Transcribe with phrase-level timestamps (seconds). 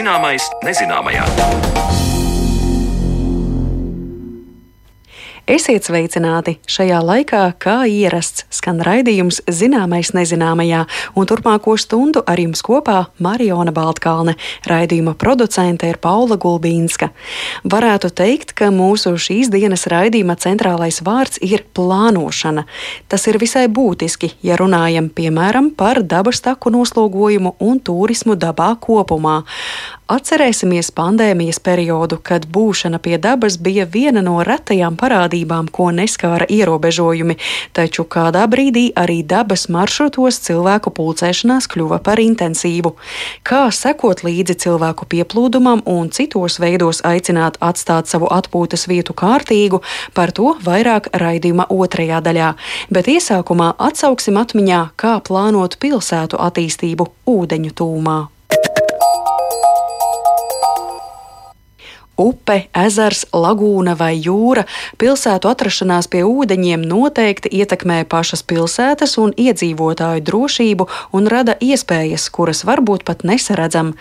[0.00, 1.26] Zināmais nezināmajā.
[5.50, 6.52] Esiet sveicināti!
[6.70, 10.84] Šajā laikā, kā ierasts, skan raidījums Zināmais nezināmajā,
[11.18, 14.36] un turpmāko stundu ar jums kopā Mariona Baltkalne.
[14.70, 17.08] Raidījuma producente ir Paula Gulbīnska.
[17.66, 22.62] Varētu teikt, ka mūsu šīs dienas raidījuma centrālais vārds ir plānošana.
[23.10, 29.40] Tas ir visai būtiski, ja runājam piemēram par dabas taku noslogojumu un turismu dabā kopumā.
[30.10, 37.36] Atcerēsimies pandēmijas periodu, kad būšana pie dabas bija viena no retajām parādībām, ko neskāra ierobežojumi,
[37.78, 42.96] taču kādā brīdī arī dabas maršrutos cilvēku pulcēšanās kļuva par intensīvu.
[43.46, 49.78] Kā sekot līdzi cilvēku pieplūdumam un citos veidos aicināt atstāt savu atpūtas vietu kārtīgu,
[50.18, 52.50] par to vairāk raidījuma otrajā daļā.
[52.90, 58.18] Bet iesākumā atsauksim atmiņā, kā plānot pilsētu attīstību ūdeņu tūmā.
[62.20, 64.66] Upe, ezers, lagūna vai jūra,
[65.00, 72.64] pilsētu atrašanās pie ūdeņiem noteikti ietekmē pašas pilsētas un iedzīvotāju drošību un rada iespējas, kuras
[72.68, 73.94] varbūt pat nesaredzam.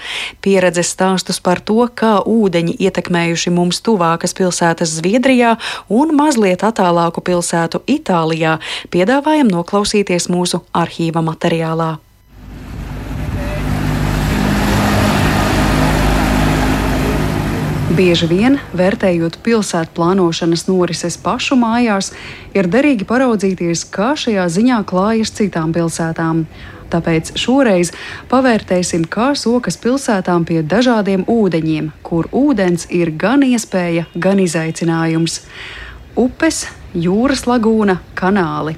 [0.44, 5.56] Pieredzes stāstus par to, kā ūdeņi ietekmējuši mums tuvākas pilsētas Zviedrijā
[5.88, 8.60] un mazliet attālāku pilsētu Itālijā,
[8.94, 11.96] piedāvājam noklausīties mūsu arhīva materiālā.
[17.90, 22.12] Bieži vien, vērtējot pilsētu plānošanas norises pašu mājās,
[22.54, 26.44] ir derīgi paraudzīties, kā šajā ziņā klājas citām pilsētām.
[26.94, 27.90] Tāpēc šoreiz
[28.30, 35.42] pavērtēsim, kā sokas pilsētām pie dažādiem ūdeņiem, kur ūdens ir gan iespēja, gan izaicinājums.
[36.14, 38.78] Upes, jūras lagūna, kanāli.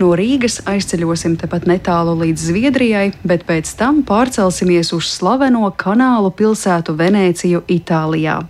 [0.00, 6.96] No Rīgas aizceļosim tepat netālu līdz Zviedrijai, bet pēc tam pārcelsimies uz slaveno kanālu pilsētu
[6.96, 8.42] Venēciju, Itālijā.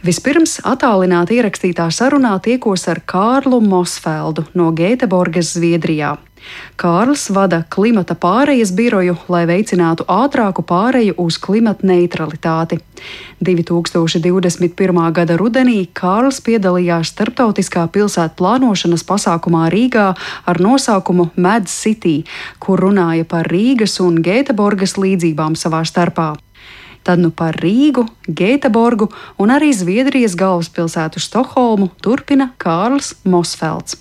[0.00, 6.14] Vispirms attālināti ierakstītā sarunā tiekos ar Kārlu Mosfeldu no Gēteborgas, Zviedrijā.
[6.80, 12.80] Kārls vada klimata pārejas biroju, lai veicinātu ātrāku pāreju uz klimata neutralitāti.
[13.44, 15.12] 2021.
[15.12, 20.10] gada rudenī Kārls piedalījās starptautiskā pilsētu plānošanas pasākumā Rīgā
[20.48, 22.22] ar nosaukumu Mad City,
[22.58, 26.32] kur runāja par Rīgas un Gēteborgas līdzībām savā starpā.
[27.02, 29.08] Tad nu par Rīgu, Gēteborgu
[29.40, 33.96] un arī Zviedrijas galvaspilsētu Stokholmu turpina Kārls Mosfelds.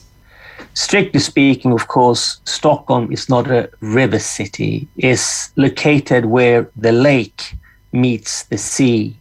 [0.74, 4.88] Strictly speaking, of course, Stockholm is not a river city.
[4.98, 7.56] It's located where the lake
[7.92, 9.16] meets the sea.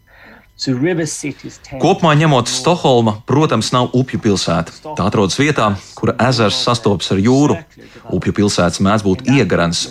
[1.78, 4.74] Kopumā ņemot, Stokholma, protams, nav upju pilsēta.
[4.98, 7.60] Tā atrodas vietā, kur ezers sastopas ar jūru.
[8.10, 9.84] Upju pilsētas mēdz būt iegrans.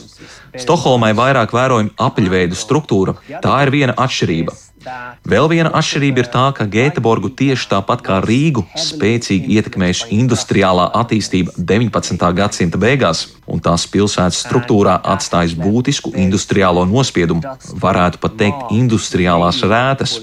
[0.61, 3.17] Stokholmai vairāk vērojama apaļveida struktūra.
[3.43, 4.55] Tā ir viena atšķirība.
[5.27, 11.55] Vēl viena atšķirība ir tā, ka Gēteborgu tieši tāpat kā Rīgu spēcīgi ietekmējuši industriālā attīstība
[11.57, 12.29] 19.
[12.37, 17.43] gadsimta beigās, un tās pilsētas struktūrā atstājis būtisku industriālo nospiedumu,
[17.83, 20.19] varētu pat teikt, industriālās rētas.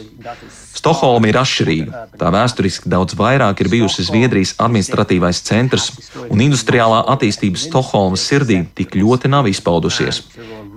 [0.74, 2.04] Stokholma ir atšķirīga.
[2.18, 5.90] Tā vēsturiski daudz vairāk ir bijusi Zviedrijas administratīvais centrs,
[6.26, 10.24] un industriālā attīstība Stokholmas sirdī tik ļoti nav izpaudusies.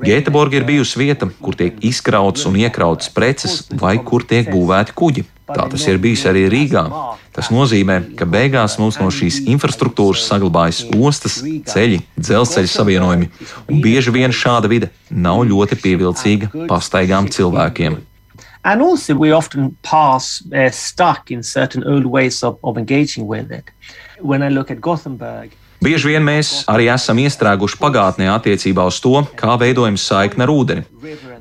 [0.03, 5.25] Gēteborga ir bijusi vieta, kur tiek izkrauts un iekrauts preces vai kur tiek būvēti kuģi.
[5.47, 6.83] Tā tas ir bijis arī Rīgā.
[7.31, 11.39] Tas nozīmē, ka beigās mums no šīs infrastruktūras saglabājas ostas,
[11.71, 13.29] ceļi, dzelzceļa savienojumi,
[13.71, 18.01] un bieži vien šāda vide nav ļoti pievilcīga pastaigām cilvēkiem.
[18.63, 23.51] And also, we often pass uh, stuck in certain old ways of, of engaging with
[23.51, 23.71] it.
[24.19, 29.19] When I look at Gothenburg, Bieži vien mēs arī esam iestrēguši pagātnē attiecībā uz to,
[29.37, 30.85] kā veidojam saikni ar ūdeni.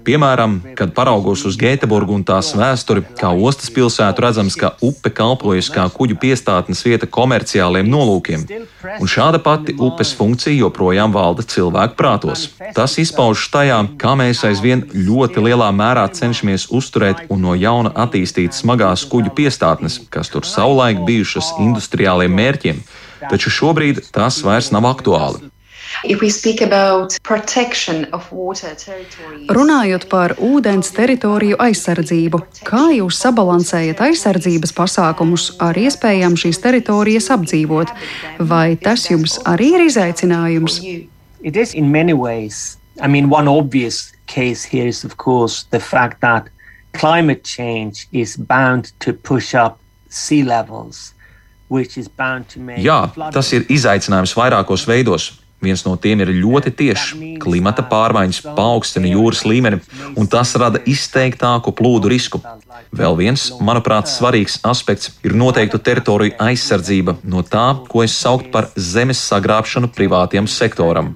[0.05, 5.71] Piemēram, kad paraugos uz Gēteburgu un tās vēsturi, kā ostas pilsētu, redzams, ka upe kalpojas
[5.73, 8.45] kā kuģu piestātnes vieta komerciāliem nolūkiem.
[9.01, 12.45] Un šāda pati upes funkcija joprojām valda cilvēku prātos.
[12.77, 18.55] Tas izpaužas tajā, kā mēs aizvien ļoti lielā mērā cenšamies uzturēt un no jauna attīstīt
[18.55, 22.85] smagās kuģu piestātnes, kas tur savulaik bijušas industriāliem mērķiem
[23.31, 25.51] taču šobrīd tas vairs nav aktuāli.
[29.57, 37.95] Runājot par ūdens teritoriju aizsardzību, kā jūs sabalansējat aizsardzības pasākumus ar iespējām šīs teritorijas apdzīvot?
[38.53, 40.81] Vai tas jums arī ir izaicinājums?
[42.99, 46.49] I mean, one obvious case here is, of course, the fact that
[46.93, 49.79] climate change is bound to push up
[50.09, 51.13] sea levels.
[52.83, 53.01] Jā,
[53.35, 55.33] tas ir izaicinājums vairākos veidos.
[55.57, 57.15] Viens no tiem ir ļoti tiešs.
[57.41, 59.81] Klimata pārmaiņas paaugstina jūras līmeni,
[60.21, 62.43] un tas rada izteiktāku plūdu risku.
[62.93, 68.69] Vēl viens, manuprāt, svarīgs aspekts ir noteiktu teritoriju aizsardzība no tā, ko es sauktu par
[68.77, 71.15] zemes sagrābšanu privātiem sektoram.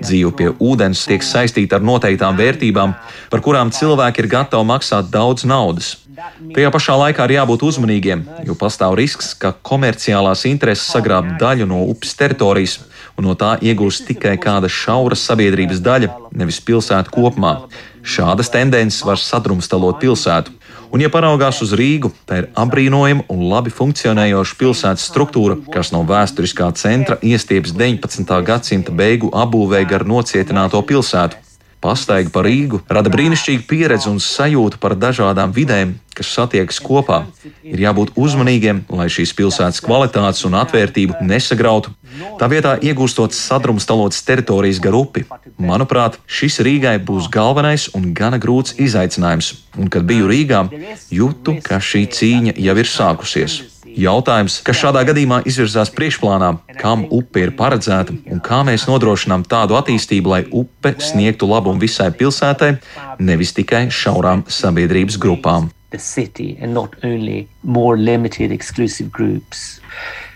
[0.00, 2.96] Dzīve pie ūdens tiek saistīta ar noteiktām vērtībām,
[3.30, 5.98] par kurām cilvēki ir gatavi maksāt daudz naudas.
[6.12, 11.82] Tajā pašā laikā ir jābūt uzmanīgiem, jo pastāv risks, ka komerciālās intereses sagrāb daļu no
[11.88, 12.80] upes teritorijas
[13.16, 17.54] un no tā iegūs tikai kāda šaura sabiedrības daļa, nevis pilsēta kopumā.
[18.02, 20.52] Šādas tendences var sadrumstalot pilsētu.
[20.92, 26.02] Un, ja paraugās uz Rīgu, tā ir apbrīnojama un labi funkcionējoša pilsētas struktūra, kas no
[26.08, 28.36] vēsturiskā centra iestieps 19.
[28.44, 31.40] gadsimta beigu apbūvē gar nocietināto pilsētu.
[31.82, 37.24] Pastaiga pa Rīgu rada brīnišķīgu pieredzi un sajūtu par dažādām vidēm, kas satiekas kopā.
[37.66, 41.90] Ir jābūt uzmanīgiem, lai šīs pilsētas kvalitātes un atvērtību nesagrautu.
[42.38, 45.24] Tā vietā iegūstot sadrumstalotas teritorijas gar upi.
[45.58, 49.52] Manuprāt, šis Rīgai būs galvenais un gana grūts izaicinājums.
[49.74, 50.62] Un, kad biju Rīgā,
[51.10, 53.62] jūtu, ka šī cīņa jau ir sākusies.
[53.92, 59.76] Jautājums, kas šādā gadījumā izvirzās priekšplānā, kam upe ir paredzēta un kā mēs nodrošinām tādu
[59.76, 62.72] attīstību, lai upe sniegtu labumu visai pilsētai,
[63.20, 65.70] nevis tikai šaurām sabiedrības grupām.
[65.92, 69.82] The city and not only more limited exclusive groups.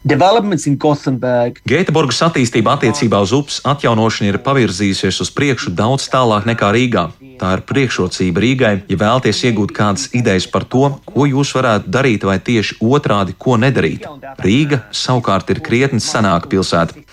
[0.07, 7.09] Gēteburgas attīstība attiecībā uz upes atjaunošanu ir pavirzījusies uz priekšu daudz tālāk nekā Rīgā.
[7.41, 12.27] Tā ir priekšrocība Rīgai, ja vēlaties iegūt kādas idejas par to, ko jūs varētu darīt,
[12.29, 14.07] vai tieši otrādi, ko nedarīt.
[14.43, 17.05] Rīga savukārt ir krietni senāka pilsēta.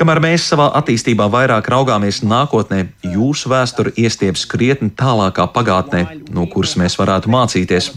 [0.00, 6.72] Kamēr mēs savā attīstībā vairāk raugāmies nākotnē, jūsu vēsture iestieps krietni tālākā pagātnē, no kuras
[6.80, 7.90] mēs varētu mācīties.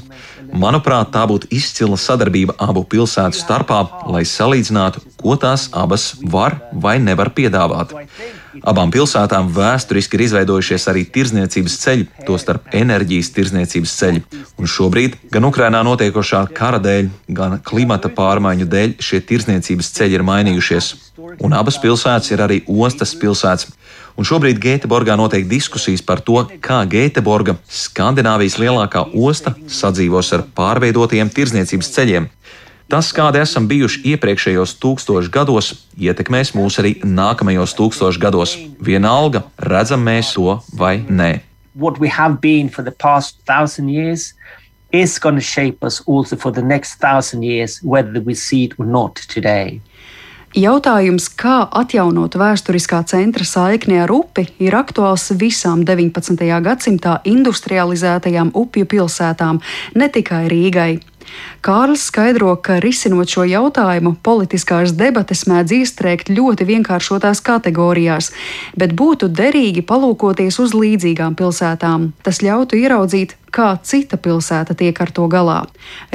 [0.52, 3.80] Manuprāt, tā būtu izcila sadarbība abu pilsētu starpā,
[4.12, 7.96] lai salīdzinātu, ko tās abas var vai nevar piedāvāt.
[8.62, 14.24] Abām pilsētām vēsturiski ir izveidojušies arī tirzniecības ceļi, tostarp enerģijas tirzniecības ceļi.
[14.62, 20.28] Un šobrīd gan Ukrainā notiekošā kara dēļ, gan klimata pārmaiņu dēļ šie tirzniecības ceļi ir
[20.28, 20.94] mainījušies.
[21.44, 23.72] Un abas pilsētas ir arī ostas pilsētas
[24.18, 31.32] un šobrīd Gēteborgā notiek diskusijas par to, kā Gēteborga, Skandināvijas lielākā osta, sadzīvos ar pārveidotiem
[31.34, 32.30] tirzniecības ceļiem.
[32.94, 38.54] Tas, kādi esam bijuši iepriekšējos tūkstošos gados, ietekmēs mūs arī nākamajos tūkstošos gados.
[38.78, 41.32] Vienalga, redzam mēs to vai nē.
[44.94, 48.78] Is going to shape us also for the next thousand years, whether we see it
[48.78, 49.82] or not today.
[50.54, 56.38] Jautājums, kā atjaunot vēsturiskā centra saikni ar upi, ir aktuāls visām 19.
[56.62, 59.64] gadsimtā industrializētajām upju pilsētām,
[59.98, 60.92] ne tikai Rīgai.
[61.64, 68.32] Kārlis skaidro, ka risinot šo jautājumu, politiskās debates mēdz iestrēgt ļoti vienkāršotās kategorijās,
[68.76, 72.12] bet būtu derīgi palūkoties uz līdzīgām pilsētām.
[72.24, 75.60] Tas ļautu ieraudzīt, kā cita pilsēta tiek ar to galā.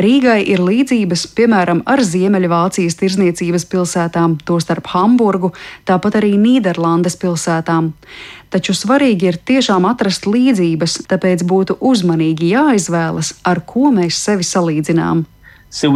[0.00, 5.52] Rīgai ir līdzības, piemēram, ar Ziemeļvācijas tirzniecības pilsētām, tostarp Hamburgu,
[5.88, 7.92] tāpat arī Nīderlandes pilsētām.
[8.48, 15.26] Taču svarīgi ir tiešām atrast līdzības, tāpēc būtu uzmanīgi jāizvēlas, ar ko mēs sevi salīdzinām.
[15.68, 15.90] So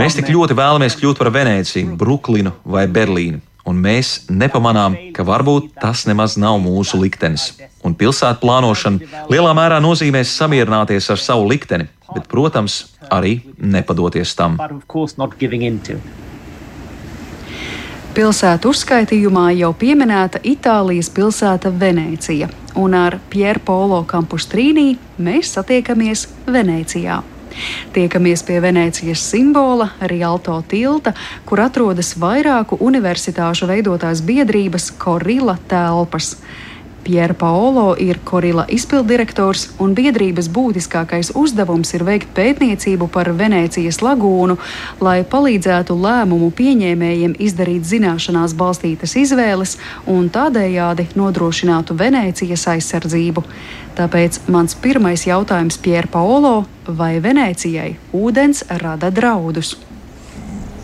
[0.00, 5.74] Mēs tik ļoti vēlamies kļūt par Venēciju, Brooklynu vai Berlīnu, un mēs nepamanām, ka varbūt
[5.82, 7.50] tas nemaz nav mūsu liktenis.
[7.84, 12.80] Un pilsētu plānošana lielā mērā nozīmēs samierināties ar savu likteni, bet, protams,
[13.12, 14.56] arī nepadoties tam.
[18.20, 24.90] Pilsētu uzskaitījumā jau pieminēta Itālijas pilsēta Venecija, un ar Pierpolo Campustrīnī
[25.24, 27.22] mēs satiekamies Venecijā.
[27.94, 31.14] Tiekamies pie Venecijas simbola, Rialto tilta,
[31.48, 36.34] kur atrodas vairāku universitāšu veidotās biedrības Korila telpas.
[37.04, 44.58] Pierre Paolo ir Korila izpildirektors, un biedrības būtiskākais uzdevums ir veikt pētniecību par Venecijas lagūnu,
[45.00, 49.76] lai palīdzētu lēmumu pieņēmējiem izdarīt zināšanās balstītas izvēles
[50.06, 53.44] un tādējādi nodrošinātu Venecijas aizsardzību.
[53.98, 56.64] Tāpēc mans pirmais jautājums Pierre Paolo-
[57.00, 59.76] vai Venecijai ūdens rada draudus?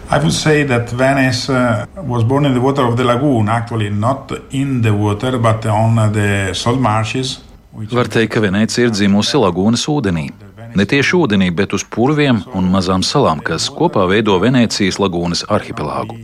[0.08, 3.90] I would say that Venice uh, was born in the water of the lagoon, actually
[3.90, 7.40] not in the water, but on the salt marshes.
[7.72, 10.30] Var teikt, ka Venecija ir dzimusi lagūnas ūdenī.
[10.76, 16.16] Ne tieši ūdenī, bet uz purviem un mazām salām, kas kopā veido Venecijas lagūnas arhipelāgu.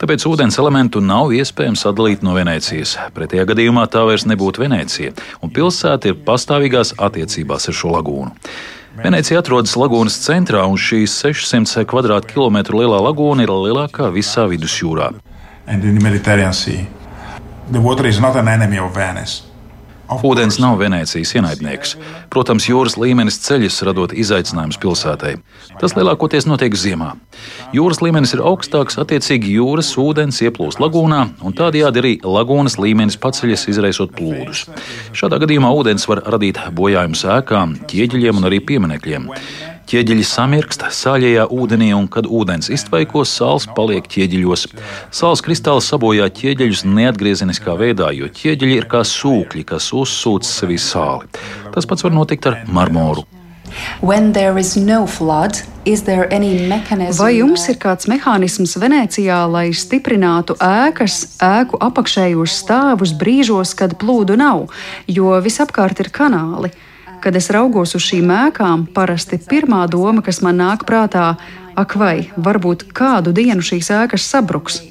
[0.00, 2.96] Tāpēc ūdens elementu nav iespējams atdalīt no Venecijas.
[3.14, 5.12] Pretējā gadījumā tā vairs nebūtu Venecija,
[5.44, 8.32] un pilsēta ir pastāvīgās attiecībās ar šo lagūnu.
[8.98, 15.12] Venecija atrodas lagūnas centrā, un šī 600 km2 lielā lagūna ir lielākā visā vidusjūrā.
[17.70, 19.47] The water is not an enemy of Venice.
[20.08, 21.94] Ūdens nav Venecijas ienaidnieks.
[22.32, 25.34] Protams, jūras līmenis ceļas, radot izaicinājumus pilsētai.
[25.82, 27.10] Tas lielākoties notiek ziemā.
[27.76, 33.68] Jūras līmenis ir augstāks, attiecīgi jūras ūdens ieplūst lagūnā, un tādējādi arī lagūnas līmenis paceļas,
[33.68, 34.64] izraisot plūdus.
[35.12, 39.28] Šādā gadījumā ūdens var radīt bojājumus ēkām, ķieģeļiem un arī pieminekļiem.
[39.88, 44.66] Ķieģeļi samirkst sāļajā ūdenī, un, kad ūdens iztvaiko, sāls paliek ķieģeļos.
[45.16, 51.30] Sāls kristāli sabojā ķieģeļus neatgriezeniskā veidā, jo ķieģeļi ir kā sūkļi, kas uzsūc sevī sāli.
[51.72, 53.24] Tas pats var notikt ar marmoru.
[54.84, 55.62] No flood,
[57.18, 64.36] Vai jums ir kāds mehānisms Venecijā, lai stiprinātu ēkas, ēku apakšējos stāvus brīžos, kad plūdu
[64.36, 64.68] nav,
[65.08, 66.74] jo visapkārt ir kanāli?
[67.22, 71.32] Kad es raugos uz šīm ēkām, parasti pirmā doma, kas man nāk prātā,
[71.78, 74.82] ak, vai varbūt kādu dienu šīs ēkas sabruks.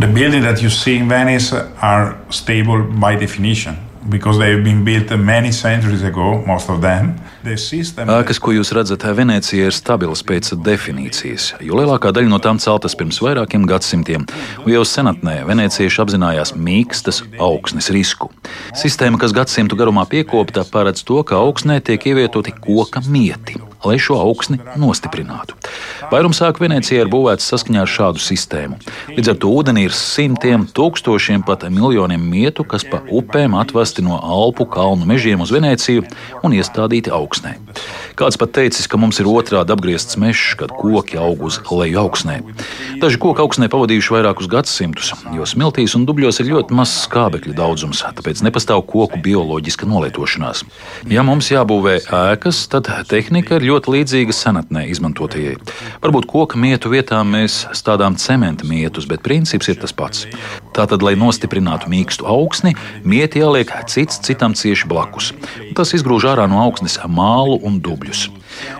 [0.00, 3.76] The buildings that you see in Venice are stable by definition
[4.08, 7.20] because they've been built many centuries ago, most of them.
[7.42, 12.94] Ēkas, ko jūs redzat Venecijā, ir stabilas pēc definīcijas, jo lielākā daļa no tām celtas
[12.98, 14.26] pirms vairākiem gadsimtiem.
[14.70, 18.30] Jau senatnē venecieši apzinājās mīkstas augsnes risku.
[18.78, 24.20] Sistēma, kas gadsimtu garumā piekopta, paredz to, ka augsnē tiek ievietoti koka mieti, lai šo
[24.22, 25.58] augsni nostiprinātu.
[26.12, 28.78] Vairums ēku Venecijā ir būvēts saskaņā ar šādu sistēmu.
[29.14, 34.18] Līdz ar to ūdenī ir simtiem, tūkstošiem, pat miljoniem mietu, kas pa upēm atvesti no
[34.18, 36.04] Alpu kalnu mežiem uz Veneciju
[36.42, 37.56] un iestādīti augsnē.
[38.18, 42.40] Kāds pat teicis, ka mums ir otrādi apgriezts mežs, kad koki aug uz leju augsnē.
[43.00, 48.02] Daži koki augsnē pavadījuši vairākus gadsimtus, jo smiltīs un dubļos ir ļoti mazs skābekļa daudzums,
[48.18, 50.64] tāpēc nepastāv koku bioloģiska nolietošanās.
[51.10, 55.56] Ja mums jābūvē ēkas, tad tehnika ir ļoti līdzīga senatnē izmantotajai.
[56.02, 60.26] Varbūt koka mietu vietā mēs stādām cementa mietus, bet princips ir tas pats.
[60.76, 65.32] Tātad, lai nostiprinātu mīkstu augsni, mieti jāliek cits citam cieši blakus.
[65.76, 68.28] Tas izgrūž ārā no augsnes mālu un dubļus.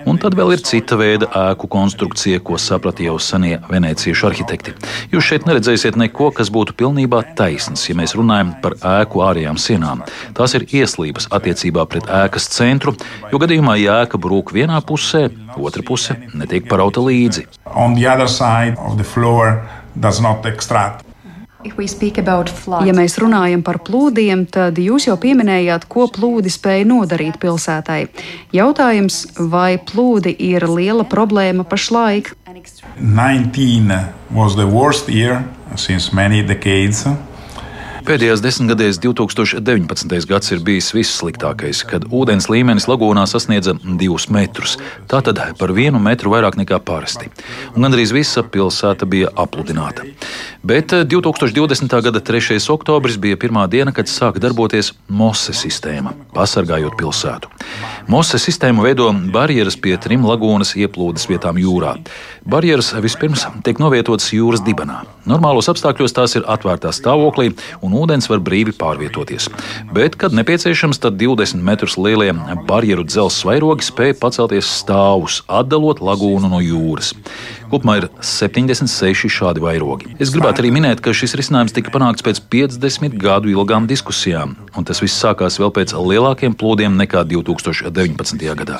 [0.08, 4.74] Un tad vēl ir cita veida ēku konstrukcija, ko saprata jau senie veneciešu arhitekti.
[5.12, 10.02] Jūs šeit neredzēsiet neko, kas būtu pilnībā taisns, ja mēs runājam par ēku ārējām sienām.
[10.38, 12.96] Tās ir ieslības attiecībā pret ēkas centru,
[13.32, 17.46] jo gadījumā, ja ēka brūk vienā pusē, otra puse netiek parauta līdzi.
[17.74, 19.62] On the other side of the floor
[19.94, 21.11] does not extract.
[22.86, 28.00] Ja mēs runājam par plūdiem, tad jūs jau pieminējāt, ko plūdi spēja nodarīt pilsētai.
[28.54, 32.34] Jautājums, vai plūdi ir liela problēma pašlaik?
[32.98, 35.44] 19 was the worst year
[35.76, 37.06] since many decades.
[38.02, 40.24] Pēdējās desmitgadēs 2019.
[40.26, 44.74] gads ir bijis vissliktākais, kad ūdens līmenis lagūnā sasniedza divus metrus.
[45.10, 47.30] Tātad par vienu metru vairāk nekā parasti.
[47.76, 50.08] Un gandrīz visa pilsēta bija apludināta.
[50.66, 51.86] Bet 2020.
[51.92, 52.58] Eh, gada 3.
[52.74, 57.50] oktobris bija pirmā diena, kad sāka darboties MOSE sistēma, pasargājot pilsētu.
[58.10, 61.96] MOSE sistēmu veido barjeras pie trim lagūnas ieplūdes vietām jūrā.
[62.42, 65.04] Barjeras vispirms tiek novietotas jūras dibenā.
[65.26, 69.48] Normālos apstākļos tās ir atvērtā stāvoklī, un ūdens var brīvi pārvietoties.
[69.94, 72.32] Bet, kad nepieciešams, tad 20 metrus lielie
[72.68, 77.12] barjeru dzelzs vairogi spēja pacelties stāvus, atdalot lagūnu no jūras.
[77.72, 80.10] Kopumā ir 76 šādi vairogi.
[80.20, 84.84] Es gribētu arī minēt, ka šis risinājums tika panākts pēc 50 gadu ilgām diskusijām, un
[84.84, 88.44] tas viss sākās vēl pēc lielākiem plūdiem nekā 2019.
[88.60, 88.76] gadā.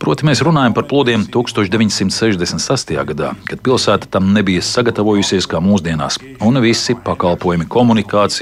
[0.00, 2.96] Proti, mēs runājam par plūdiem 1968.
[3.12, 7.68] gadā, kad pilsēta tam nebija sagatavojusies kā mūsdienās, un visi pakalpojumi,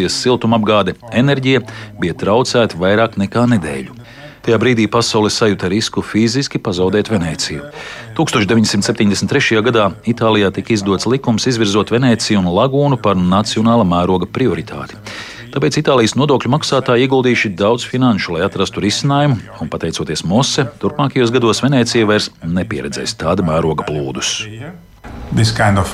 [0.09, 1.63] komunikācijas, siltumapgāde, enerģija
[2.01, 3.95] bija traucēti vairāk nekā nedēļu.
[4.43, 7.63] Tajā brīdī pasaule sajūta risku fiziski pazaudēt Venēciju.
[8.17, 9.61] 1973.
[9.63, 14.97] gadā Itālijā tika izdots likums izvirzot Venēciju un Lagūnu par nacionāla mēroga prioritāti.
[15.53, 21.63] Tāpēc Itālijas nodokļu maksātāji ieguldījuši daudz finanšu, lai atrastu risinājumu, un pateicoties Mose, turpmākajos gados
[21.65, 24.45] Venecija vairs nepieredzēs tāda mēroga plūdus.
[25.57, 25.93] Kind of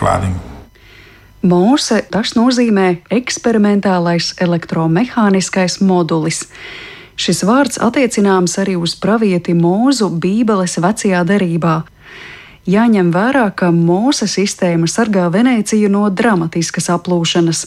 [1.44, 6.46] Mūse tas nozīmē eksperimentālais elektromehāniskais modulis.
[7.20, 11.82] Šis vārds attiecināms arī uz pravieti mūzu Bībeles vecajā derībā.
[12.64, 17.66] Jāņem vērā, ka mūza sistēma sargā Venēciju no dramatiskas aplūšanas.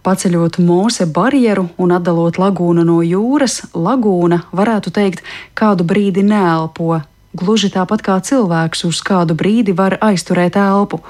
[0.00, 5.20] Paceļot mūze barjeru un atdalot lagūnu no jūras, lagūna, varētu teikt,
[5.52, 7.02] kādu brīdi neelpo,
[7.36, 11.04] gluži tāpat kā cilvēks uz kādu brīdi var aizturēt elpu.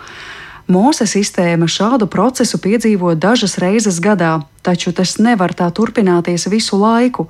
[0.71, 7.27] Mūsu sistēma šādu procesu piedzīvo dažas reizes gadā, taču tas nevar tā turpināties visu laiku.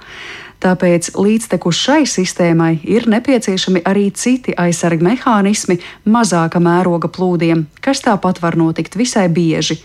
[0.61, 8.43] Tāpēc līdztekus šai sistēmai ir nepieciešami arī citi aizsarga mehānismi mazāka mēroga plūdiem, kas tāpat
[8.45, 9.79] var notikt visai bieži.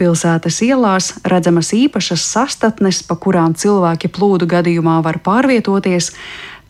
[0.00, 6.10] Pilsētas ielās redzamas īpašas sastatnes, pa kurām cilvēki plūdu gadījumā var pārvietoties,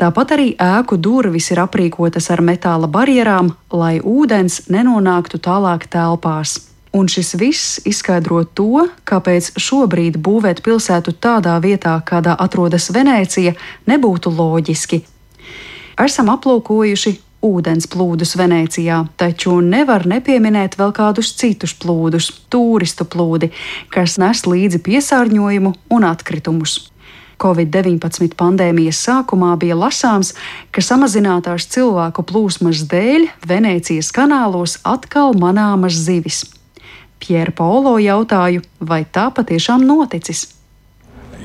[0.00, 6.57] Tāpat arī ēku durvis ir aprīkotas ar metāla barjerām, lai ūdens nenonāktu tālāk telpās.
[6.97, 13.52] Un šis viss izskaidro to, kāpēc šobrīd būvēt pilsētu tādā vietā, kādā atrodas Venecija,
[13.87, 15.04] nebūtu loģiski.
[16.00, 17.12] Esam aplūkojuši
[17.45, 23.52] ūdens plūdus Venecijā, taču nevar nepieminēt vēl kādus citus plūdus, turistu plūdi,
[23.92, 26.89] kas nes līdzi piesārņojumu un atkritumus.
[27.40, 30.35] Covid-19 pandēmijas sākumā bija lasāms,
[30.70, 36.44] ka samazinātās cilvēku plūsmas dēļ Venecijas kanālos atkal manāmas zivis.
[37.20, 40.49] Pierre Paulo jautāju, vai tā patiešām noticis.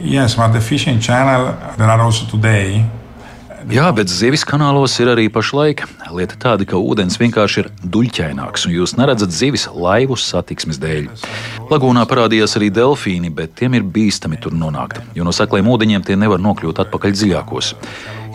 [0.04, 2.84] Yes, but the fishing channel there are also today
[3.66, 5.80] Jā, bet zivis kanālos ir arī pašlaik.
[6.14, 11.08] Lieta tāda, ka ūdens vienkārši ir duļķaināks, un jūs neredzat zivis laivu satiksmes dēļ.
[11.72, 16.20] Lagūnā parādījās arī delfīni, bet tiem ir bīstami tur nonākt, jo no sekliem ūdeņiem tie
[16.20, 17.72] nevar nokļūt atpakaļ dziļākos.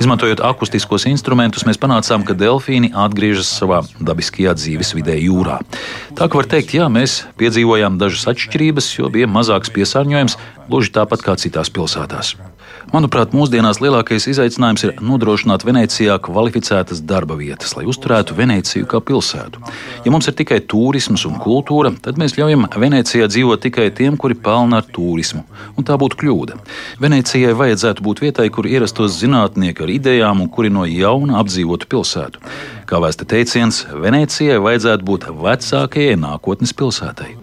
[0.01, 5.59] Izmantojot akustiskos instrumentus, mēs panācām, ka delfīni atgriežas savā dabiskajā dzīves vidē jūrā.
[6.17, 10.39] Tā var teikt, jā, mēs piedzīvojām dažas atšķirības, jo bija mazāks piesārņojums,
[10.71, 12.33] gluži tāpat kā citās pilsētās.
[12.91, 19.61] Manuprāt, mūsdienās lielākais izaicinājums ir nodrošināt Venecijā kvalificētas darba vietas, lai uzturētu Veneciju kā pilsētu.
[20.07, 24.35] Ja mums ir tikai turisms un kultūra, tad mēs ļaujam Venecijā dzīvot tikai tiem, kuri
[24.35, 25.45] pelna ar turismu,
[25.77, 26.59] un tā būtu kļūda.
[27.03, 32.43] Venecijai vajadzētu būt vietai, kur ierastos zinātnieki ar idejām un kuri no jauna apdzīvotu pilsētu.
[32.87, 37.37] Kā vēsta teiciens, Venecijai vajadzētu būt vecākajai nākotnes pilsētai.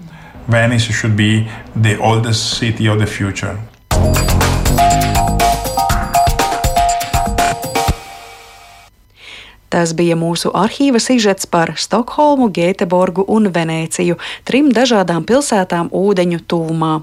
[0.48, 3.58] Venice should be the oldest city of the future.
[9.74, 14.16] Tas bija mūsu arhīva sižets par Stokholmu, Gēteborgu un Venēciju,
[14.48, 16.94] trim dažādām pilsētām ūdeņu tūmā.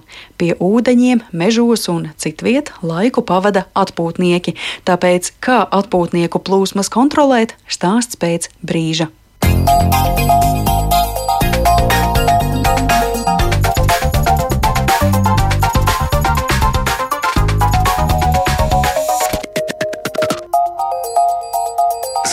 [0.41, 4.57] Pie ūdeņiem, mežos un citviet laiku pavada atpūtnieki,
[4.89, 9.13] tāpēc kā atpūtnieku plūsmas kontrolēt, stāsts pēc brīža.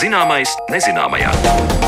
[0.02, 1.81] Zināmais nezināmajā.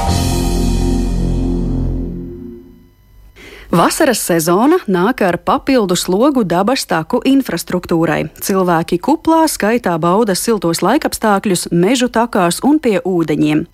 [3.74, 8.28] Vasaras sezona nāk ar papildu slogu dabas taku infrastruktūrai.
[8.38, 13.64] Cilvēki kuplā skaitā bauda siltos laikapstākļus mežu takās un pie ūdeņiem.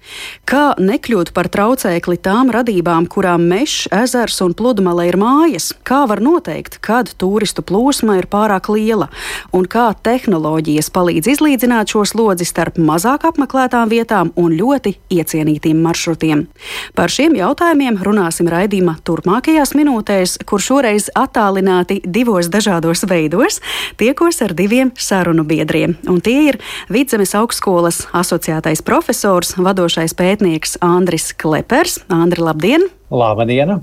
[0.49, 5.75] Kā nekļūt par traucēkli tām radībām, kurām mežs, ezers un pludmale ir mājas?
[5.85, 9.11] Kā var noteikt, kad turistu plūsma ir pārāk liela?
[9.53, 16.49] Un kā tehnoloģijas palīdz izlīdzināt šo slodzi starp mazāk apmeklētām vietām un ļoti iecienītiem maršrutiem?
[16.97, 23.61] Par šiem jautājumiem runāsim raidījuma turpmākajās minūtēs minūtēs, kur šoreiz attālināti divos dažādos veidos,
[23.99, 25.97] tiekos ar diviem sarunu biedriem.
[26.09, 32.01] Un tie ir Vidzemes augstskolas asociētais profesors, vadošais pētnieks Andris Klepers.
[32.09, 32.87] Andri, labdien!
[33.11, 33.81] Labdien!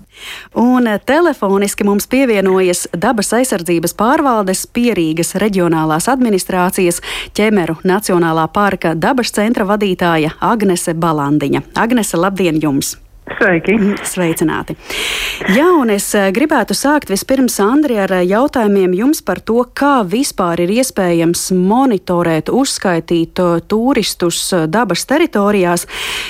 [0.55, 7.01] Un telefoniski mums pievienojas dabas aizsardzības pārvaldes Pierīgas reģionālās administrācijas
[7.35, 11.65] ķemeru Nacionālā parka dabas centra vadītāja Agnese Balandiņa.
[11.75, 12.95] Agnese, labdien jums!
[13.27, 13.73] Sveiki!
[13.75, 14.75] Mhm, sveicināti!
[15.51, 19.99] Jā, un es eh, gribētu sākt vispirms, Andri, ar eh, jautājumiem jums par to, kā
[20.07, 24.39] vispār ir iespējams monitorēt, uzskaitīt eh, turistus
[24.71, 25.85] dabas teritorijās,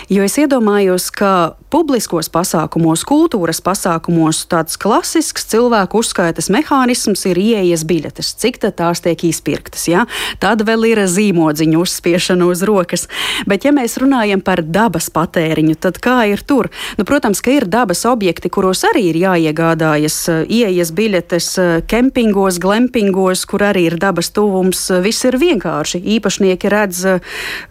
[0.09, 1.31] jo es iedomājos, ka
[1.71, 9.23] publiskos pasākumos, kultūras pasākumos tāds klasisks cilvēku uzskaitas mehānisms ir ieejas biļetes, cik tās tiek
[9.27, 9.85] izpirktas.
[9.91, 10.05] Ja?
[10.41, 13.05] Tad vēl ir zīmodziņu uzspiešana uz rokas.
[13.47, 16.71] Bet, ja mēs runājam par dabas patēriņu, tad kā ir tur?
[16.95, 21.49] Nu, protams, ka ir dabas objekti, kuros arī ir jāiegādājas ieejas biļetes
[21.91, 24.87] kempingos, glempingos, kur arī ir dabas tuvums.
[25.03, 26.01] Viss ir vienkārši.
[26.17, 27.03] Īpašnieki redz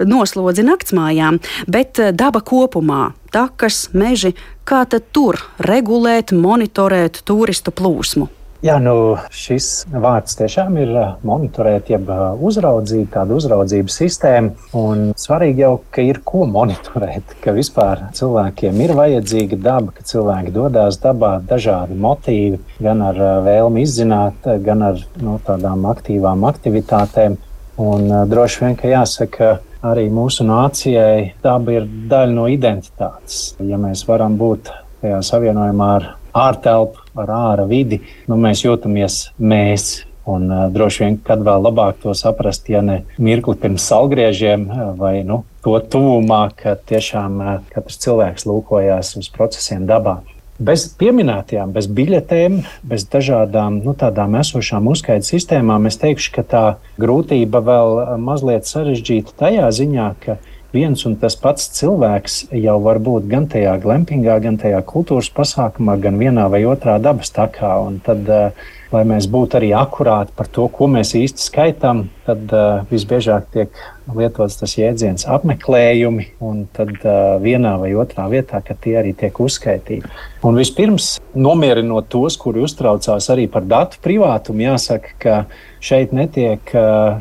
[0.04, 4.34] noslodzi naktsmājām, bet daba kopumā takas, meži,
[4.68, 8.35] kā tad tur regulēt, monitorēt turistu plūsmu?
[8.64, 10.92] Jā, nu šis vārds tiešām ir
[11.26, 12.08] monitorēt, jeb
[12.48, 14.54] uzraudzīt tādu uzraudzības sistēmu.
[14.80, 20.54] Un svarīgi jau, ka ir ko monitorēt, ka vispār cilvēkiem ir vajadzīga daba, ka cilvēki
[20.56, 27.36] dodas dabā dažādi motīvi, gan ar vēlmi izzināt, gan ar no, nu, tādām aktīvām aktivitātēm.
[27.82, 29.50] Un droši vien, ka jāsaka,
[29.84, 33.50] arī mūsu nācijai daba ir daļa no identitātes.
[33.60, 40.04] Ja mēs varam būt tajā savienojumā ar ārtelpu, ar ārā vidi, nu, mēs jūtamies mēs.
[40.26, 44.64] Un uh, droši vien, kad vēl labāk to saprast, ja ne mirkli pirms salgriežiem
[44.98, 50.18] vai nu, to tuvumā, ka tiešām uh, katrs cilvēks lūkojās uz procesiem dabā.
[50.56, 56.64] Bez pieminētajām, bez biļetēm, bez dažādām nu, tādām esošām uzskaitas sistēmām, es teikšu, ka tā
[56.98, 60.38] grūtība vēl mazliet sarežģīta tajā ziņā, ka
[60.74, 65.98] viens un tas pats cilvēks jau var būt gan tajā glempingā, gan tajā kultūras pasākumā,
[66.02, 67.76] gan vienā vai otrā dabas takā.
[67.86, 72.52] Un tad uh, lai mēs būtu arī akurāti par to, ko mēs īsti skaitām, tad
[72.54, 73.80] uh, visbiežāk tiek
[74.14, 79.40] lietots tas jēdziens apmeklējumi, un tad uh, vienā vai otrā vietā, ka tie arī tiek
[79.42, 80.06] uzskaitīti.
[80.46, 85.38] Un vispirms, nomierinot tos, kuri uztraucās arī par datu privātumu, jāsaka, ka
[85.86, 86.72] šeit netiek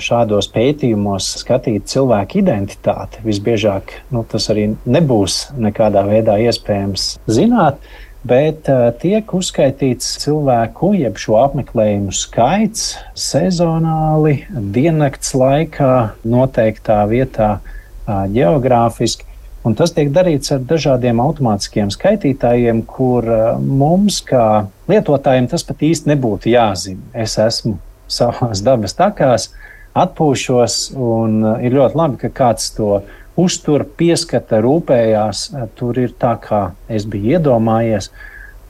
[0.01, 3.21] šādos pētījumos skatīta cilvēka identitāte.
[3.25, 7.83] Visbiežāk nu, tas arī nebūs nekādā veidā iespējams zināt
[8.25, 8.65] bet
[9.01, 15.93] tiek uzskaitīts cilvēku, jeb šo apmeklējumu skaits sezonāli, diennakts laikā,
[16.25, 17.59] noteiktā vietā,
[18.07, 19.29] geogrāfiski.
[19.65, 23.25] Un tas tiek darīts ar dažādiem automātiskiem skaitītājiem, kur
[23.57, 27.01] mums, kā lietotājiem, tas pat īsti nebūtu jāzina.
[27.25, 27.79] Es esmu
[28.11, 29.49] savās dabas takās,
[29.95, 32.99] atpūšos, un ir ļoti labi, ka kāds to
[33.39, 35.49] uztur, pieskata, rūpējās.
[35.79, 38.11] Tur ir tā, kā es biju iedomājies.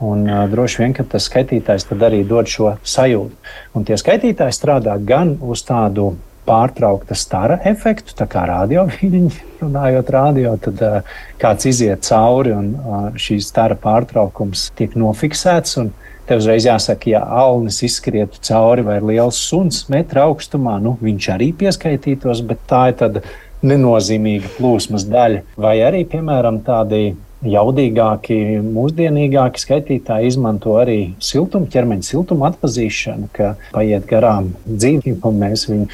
[0.04, 3.38] Un, uh, droši vien, tas skaitītājs arī dod šo sajūtu.
[3.76, 9.30] Un tie skaitītāji strādā gan uz tādu pārtraukta stara efektu, tā kā radioviļņi,
[9.64, 15.80] runājot radio, tad uh, kāds iziet cauri un uh, šīs stara pārtraukums tiek nofiksēts.
[16.26, 21.28] Tev uzreiz jāsaka, ja alnis izskrietu cauri vai ir liels suns metra augstumā, nu, viņš
[21.36, 23.22] arī pieskaitītos, bet tā ir tāda
[23.66, 25.44] nenozīmīga plūsmas daļa.
[25.62, 27.14] Vai arī, piemēram, tādi
[27.46, 35.68] jaudīgāki, mūsdienīgāki skaitītāji izmanto arī siltumu, ķermeņa siltumu atpazīšanu, ka paiet garām dzīvību un mēs
[35.70, 35.90] viņu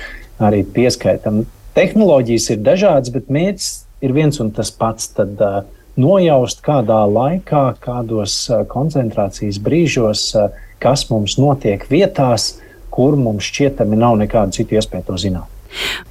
[0.47, 1.43] arī pieskaitām.
[1.75, 3.71] Tehnoloģijas ir dažādas, bet mērķis
[4.03, 5.11] ir viens un tas pats.
[5.15, 10.51] Tad, uh, nojaust, kādā laikā, kādos uh, koncentrācijas brīžos, uh,
[10.81, 12.55] kas mums notiek vietās,
[12.91, 15.57] kur mums šķietami nav nekādu citu iespēju to zināt.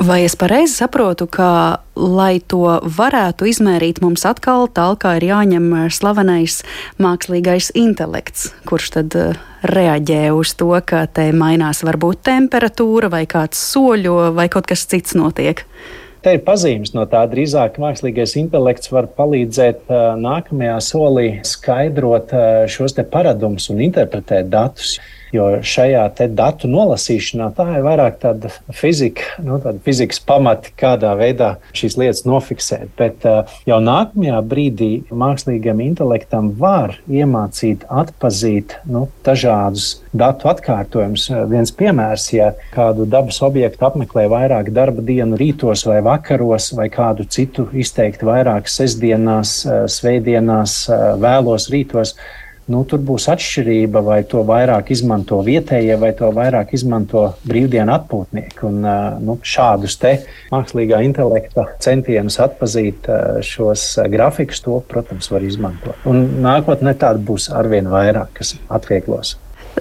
[0.00, 6.62] Vai es pareizi saprotu, ka, lai to varētu izmērīt, mums atkal tālāk ir jāņem slavenais
[7.02, 9.16] mākslīgais intelekts, kurš tad
[9.60, 15.16] reaģē uz to, ka te mainās varbūt temperatūra vai kāds soļo vai kaut kas cits
[15.18, 15.66] notiek?
[16.20, 19.88] Te ir pazīmes no tā, drīzāk mākslīgais intelekts var palīdzēt
[20.20, 22.34] nākamajā solī skaidrot
[22.68, 24.98] šos paradumus un interpretēt datus.
[25.34, 31.52] Jo šajā datu nolasīšanā tā ir vairāk tāda fizika, nu, tāda fizikas pamati, kādā veidā
[31.76, 32.90] šīs lietas nofiksēt.
[32.98, 41.28] Bet uh, jau nākamajā brīdī mākslīgam intelektam var iemācīt atpazīt nu, dažādus datu atkārtojumus.
[41.50, 47.26] Viens piemērs, ja kādu dabas objektu apmeklē vairāk darba dienu rītos vai vakaros, vai kādu
[47.30, 49.60] citu izteikti vairāk sestdienās,
[49.94, 50.80] svētdienās,
[51.22, 52.16] vēlos rītos
[52.70, 58.62] nu, tur būs atšķirība, vai to vairāk izmanto vietējie, vai to vairāk izmanto brīvdienu atpūtnieki.
[58.70, 58.80] Un,
[59.26, 60.16] nu, šādus te
[60.52, 63.10] mākslīgā intelekta centienus atpazīt
[63.46, 66.08] šos grafikus, to, protams, var izmantot.
[66.08, 69.36] Un nākotnē tāda būs arvien vairāk, kas atvieglos.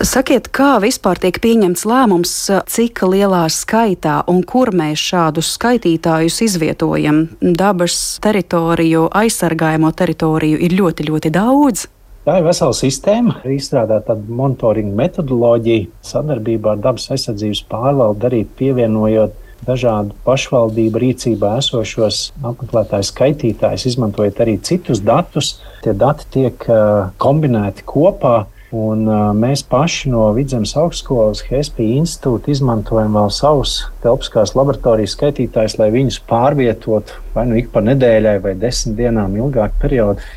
[0.06, 2.34] Sakiet, kā vispār tiek pieņemts lēmums,
[2.70, 7.26] cik lielā skaitā un kur mēs šādus skaitītājus izvietojam?
[7.42, 11.88] Dabas teritoriju, aizsargājamo teritoriju ir ļoti, ļoti daudz.
[12.28, 13.38] Tā ir vesela sistēma.
[13.48, 22.30] Izstrādāta tāda monitoringa metodoloģija, sadarbībā ar dabas aizsardzības pārvaldi, arī pievienojot dažādu pašvaldību rīcībā esošos
[22.44, 25.58] apmeklētāju skaitītājus, izmantojot arī citus datus.
[25.84, 28.38] Tie dati tiek uh, kombinēti kopā.
[28.70, 35.80] Un, uh, mēs paši no Vidzemes augstskolas HSP institūta izmantojam vēl savus telpiskās laboratorijas skaitītājus,
[35.82, 40.30] lai viņus pārvietotu vai nu ik pa nedēļai vai desmit dienām ilgāku periodu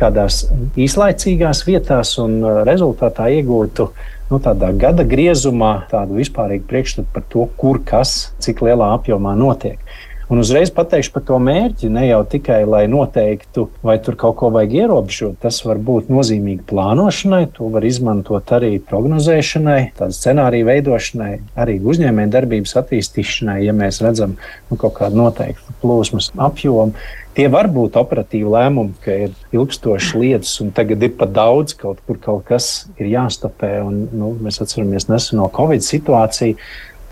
[0.00, 0.44] kādās
[0.78, 3.88] īslaicīgās vietās un uh, rezultātā iegūtu
[4.30, 9.82] nu, tādā gada griezumā tādu vispārīgu priekšstatu par to, kur kas, cik lielā apjomā notiek.
[10.28, 14.50] Un uzreiz pateikšu par to mērķi, ne jau tikai lai noteiktu, vai tur kaut ko
[14.52, 15.38] vajag ierobežot.
[15.40, 21.30] Tas var būt nozīmīgi plānošanai, to var izmantot arī prognozēšanai, tādu scenāriju veidošanai,
[21.64, 24.36] arī uzņēmējdarbības attīstīšanai, ja mēs redzam
[24.68, 26.92] nu, kaut kādu noteiktu plūsmas apjomu.
[27.38, 32.00] Tie var būt operatīvi lēmumi, ka ir ilgstošas lietas, un tagad ir pat daudz, kaut
[32.02, 33.76] kur kaut kas ir jāstopē.
[33.86, 36.58] Un, nu, mēs atceramies neseno Covid situāciju.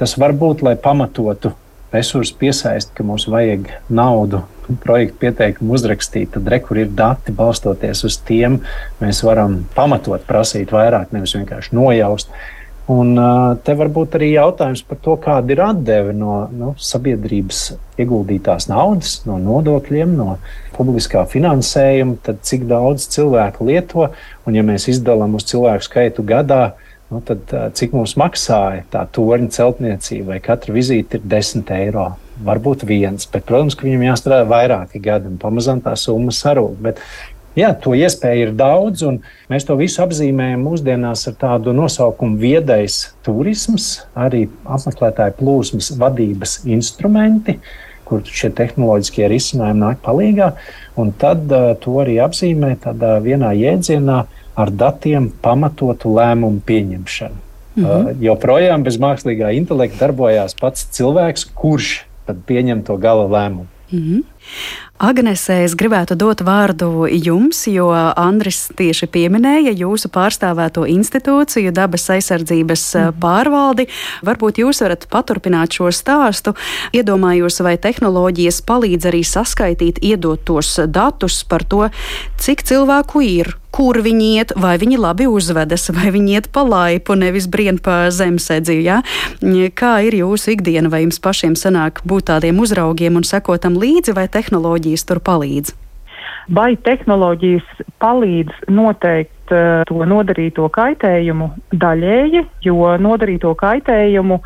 [0.01, 1.53] Tas var būt, lai pamatotu
[1.95, 4.43] resursu piesaist, ka mums vajag naudu
[4.83, 8.59] projektu pieteikumu uzrakstīt, tad re, kur ir dati, balstoties uz tiem,
[8.99, 12.35] mēs varam pamatot prasīt vairāk, nevis vienkārši nojaust.
[12.87, 13.19] Un
[13.67, 19.17] te var būt arī jautājums par to, kāda ir atdeve no nu, sabiedrības ieguldītās naudas,
[19.27, 20.37] no nodokļiem, no
[20.77, 24.07] publiskā finansējuma, tad cik daudz cilvēku lieto.
[24.47, 26.77] Un, ja mēs izdalām uz cilvēku skaitu gadā,
[27.11, 32.13] nu, tad cik mums maksāja tā torņa celtniecība, vai katra vizīte ir 10 eiro.
[32.47, 36.79] Varbūt viens, bet, protams, ka viņam jāstrādā vairāki gadi, un pamazām tā summa sarūk.
[36.85, 37.01] Bet
[37.57, 42.99] Jā, to iespēju ir daudz, un mēs to visu apzīmējam mūsdienās ar tādu nosaukumu viedais
[43.25, 47.57] turisms, arī apmeklētāju plūsmas vadības instrumenti,
[48.07, 50.51] kur šie tehnoloģiskie risinājumi nāk palīdzīgā.
[51.23, 54.19] Tad uh, to arī apzīmē tādā vienā jēdzienā
[54.57, 57.41] ar datiem pamatotu lēmumu pieņemšanu.
[57.77, 58.05] Mm -hmm.
[58.05, 62.05] uh, joprojām bez mākslīgā intelekta darbojās pats cilvēks, kurš
[62.47, 63.67] pieņem to gala lēmumu.
[63.93, 64.23] Mm -hmm.
[64.97, 72.85] Agnesē, es gribētu dot vārdu jums, jo Andris tieši pieminēja jūsu pārstāvēto institūciju, dabas aizsardzības
[72.97, 73.19] mm.
[73.21, 73.87] pārvaldi.
[74.25, 76.55] Varbūt jūs varat paturpināt šo stāstu.
[76.97, 81.85] Iedomājos, vai tehnoloģijas palīdz arī saskaitīt iedotos datus par to,
[82.41, 87.13] cik cilvēku ir, kur viņi iet, vai viņi labi uzvedas, vai viņi iet pa laipu,
[87.21, 88.79] nevis brien pa zemesēdzi.
[88.81, 89.03] Ja?
[89.77, 94.25] Kā ir jūsu ikdiena, vai jums pašiem sanāk būt tādiem uzraugiem un sekotam līdzi, vai
[94.33, 94.86] tehnoloģija?
[94.87, 95.75] Tehnoloģijas tur palīdz?
[96.55, 97.67] Vai tehnoloģijas
[97.99, 104.39] palīdz noteikt uh, to nodarīto kaitējumu daļēji, jo nodarīto kaitējumu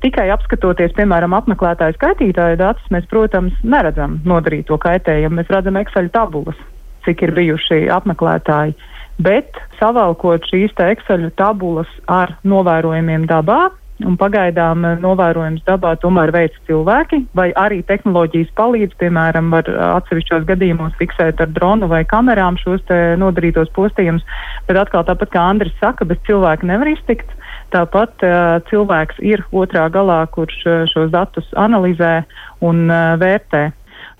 [0.00, 5.40] tikai apskatoties, piemēram, apmeklētāju skaitītāju datus, mēs, protams, neredzam nodarīto kaitējumu.
[5.40, 6.56] Mēs redzam Excel tabulas,
[7.04, 8.76] cik ir bijuši apmeklētāji.
[9.20, 13.68] Bet savalkot šīs Excel tabulas ar novērojumiem dabā,
[14.06, 19.80] Un pagaidām eh, novērojums dabā tomēr veic cilvēki, vai arī tehnoloģijas palīdz, piemēram, var eh,
[19.98, 22.86] atsevišķos gadījumos fiksēt ar dronu vai kamerām šos
[23.20, 24.24] nodarītos postījumus.
[24.68, 27.36] Bet atkal tāpat kā Andris saka, bez cilvēka nevar iztikt.
[27.70, 30.56] Tāpat uh, cilvēks ir otrā galā, kurš
[30.90, 32.24] šos datus analizē
[32.66, 33.68] un uh, vērtē.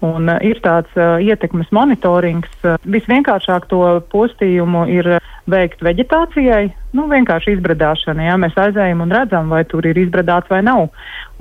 [0.00, 2.52] Un, uh, ir tāds uh, ietekmes monitorings.
[2.64, 3.82] Uh, visvienkāršāk to
[4.12, 5.18] postījumu ir
[5.50, 8.28] veikt veģetācijai, nu, vienkārši izbradāšana.
[8.30, 10.88] Jā, mēs aizējam un redzam, vai tur ir izbradāts vai nav.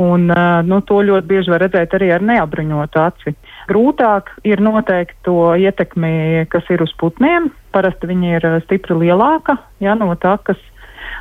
[0.01, 0.29] Un,
[0.65, 3.35] nu, to ļoti bieži var redzēt arī ar neapbruņotu aci.
[3.69, 7.51] Grūtāk ir noteikt to ietekmi, kas ir uz putniem.
[7.75, 10.57] Parasti viņi ir stipri lielāka jā, no tā, kas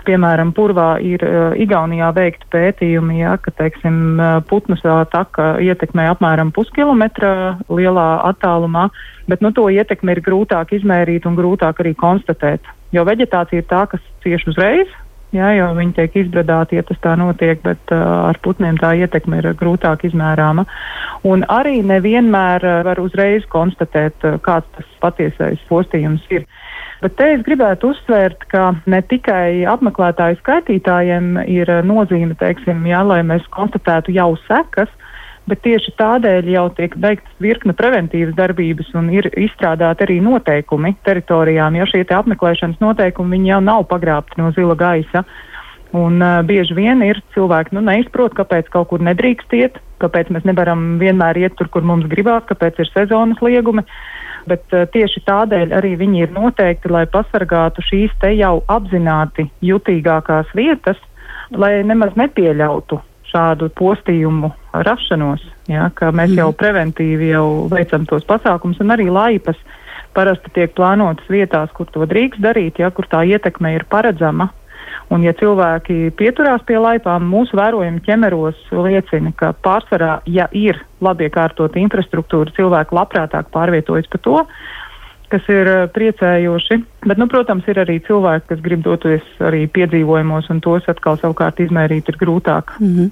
[0.08, 7.58] piemēram, Purvā ir uh, Igaunijā veikti pētījumi, ja, ka, teiksim, putnus taka ietekmē apmēram puskilometra
[7.68, 8.88] lielā attālumā,
[9.28, 12.64] bet, nu, to ietekmi ir grūtāk izmērīt un grūtāk arī konstatēt.
[12.96, 14.88] Jo veģetācija ir tā, kas cieš uzreiz,
[15.34, 19.40] jā, jo viņi tiek izbradāti, ja tas tā notiek, bet uh, ar putniem tā ietekme
[19.42, 20.64] ir grūtāk izmērāma.
[21.28, 26.46] Un arī nevienmēr uh, var uzreiz konstatēt, uh, kāds tas patiesais postījums ir.
[27.02, 33.04] Bet te es gribētu uzsvērt, ka ne tikai apmeklētāju skaitītājiem ir uh, nozīme, teiksim, jā,
[33.06, 34.90] lai mēs konstatētu jau sekas,
[35.48, 41.78] bet tieši tādēļ jau tiek veikts virkne preventīvas darbības un ir izstrādāti arī noteikumi teritorijām,
[41.78, 45.24] jo šie apmeklēšanas noteikumi jau nav pagrābti no zila gaisa.
[45.96, 50.44] Un uh, bieži vien ir cilvēki, nu, neizprot, kāpēc kaut kur nedrīkst iet, kāpēc mēs
[50.44, 53.86] nevaram vienmēr iet tur, kur mums gribās, kāpēc ir sezonas liegumi.
[54.52, 60.52] Bet uh, tieši tādēļ arī viņi ir noteikti, lai pasargātu šīs te jau apzināti jutīgākās
[60.58, 61.00] vietas,
[61.56, 63.00] lai nemaz nepieļautu
[63.38, 66.58] šādu postījumu rašanos, ja, ka mēs jau mhm.
[66.58, 69.58] preventīvi jau veicam tos pasākumus, un arī laipas
[70.16, 74.50] parasti tiek plānotas vietās, kur to drīkst darīt, ja, kur tā ietekme ir paredzama.
[75.12, 81.28] Un, ja cilvēki pieturās pie laipām, mūsu vērojumi ķemeros liecina, ka pārsvarā, ja ir labi
[81.28, 84.42] iekārtota infrastruktūra, cilvēki labprātāk pārvietojas pa to,
[85.32, 86.80] kas ir eh, priecējoši.
[87.06, 91.60] Bet, nu, protams, ir arī cilvēki, kas grib doties arī piedzīvojumos, un tos atkal savukārt
[91.64, 92.76] izmērīt ir grūtāk.
[92.80, 93.10] Mm -hmm.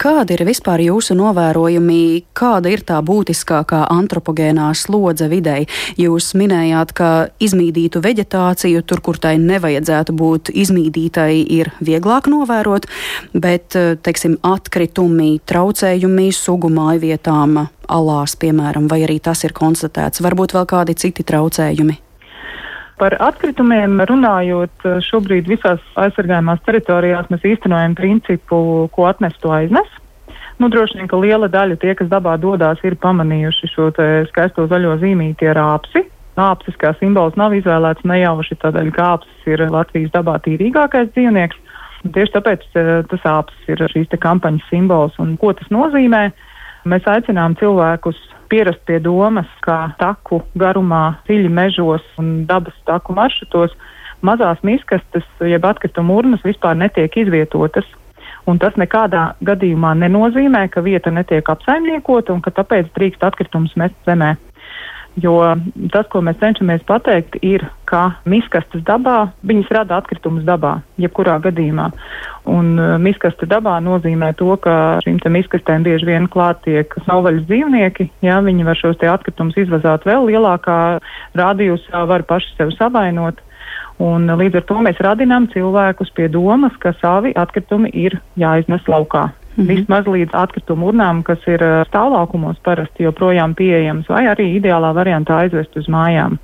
[0.00, 2.00] Kādi ir vispār jūsu novērojumi,
[2.36, 5.66] kāda ir tā būtiskākā antropogēnā slodze videi?
[6.00, 7.10] Jūs minējāt, ka
[7.42, 12.88] izmīdītu veģetāciju, tur, kur tai nevajadzētu būt izmīdītai, ir vieglāk novērot,
[13.34, 20.66] bet, teiksim, atkritumi, traucējumi sugu mājvietām, alās, piemēram, vai arī tas ir konstatēts, varbūt vēl
[20.70, 22.05] kādi citi traucējumi?
[22.96, 28.58] Par atkritumiem runājot, šobrīd visās aizsargājumās teritorijās mēs īstenojam principu,
[28.92, 29.90] ko atnes to aiznes.
[30.56, 33.90] Nu, droši vien, ka liela daļa tie, kas dabā dodas, ir pamanījuši šo
[34.30, 36.06] skaisto zaļo zīmīti ar āpsi.
[36.40, 41.60] Āpsis kā simbols nav izvēlēts nejauši, tādēļ, ka āpsis ir Latvijas dabā tīrīgākais dzīvnieks.
[42.16, 45.16] Tieši tāpēc eh, tas āpsis ir šīs kampaņas simbols.
[45.20, 46.28] Un ko tas nozīmē?
[46.88, 53.74] Mēs aicinām cilvēkus pierast pie domas, ka taku garumā, dziļi mežos un dabas taku maršrutos
[54.24, 57.86] mazās miskastes, jeb atkritumu urnas vispār netiek izvietotas.
[58.46, 63.96] Un tas nekādā gadījumā nenozīmē, ka vieta netiek apsaimniekota un ka tāpēc drīkst atkritumus mest
[64.06, 64.36] zemē.
[65.16, 65.38] Jo
[65.94, 71.86] tas, ko mēs cenšamies pateikt, ir, ka miskastes dabā viņas rada atkritumus dabā, jebkurā gadījumā.
[72.52, 78.10] Un uh, miskaste dabā nozīmē to, ka šīm miskastēm bieži vien klāt tiek savvaļas dzīvnieki.
[78.26, 80.78] Jā, viņi var šos atkritumus izvazāt vēl lielākā
[81.38, 83.40] rādījusā, var paši sev savainot.
[83.96, 88.84] Un uh, līdz ar to mēs radinām cilvēkus pie domas, ka savi atkritumi ir jāiznes
[88.84, 89.30] laukā.
[89.56, 89.68] -hmm.
[89.68, 95.76] vismaz līdz atkritumu urnām, kas ir stāvlaukumos parasti joprojām pieejams, vai arī ideālā variantā aizvest
[95.76, 96.38] uz mājām.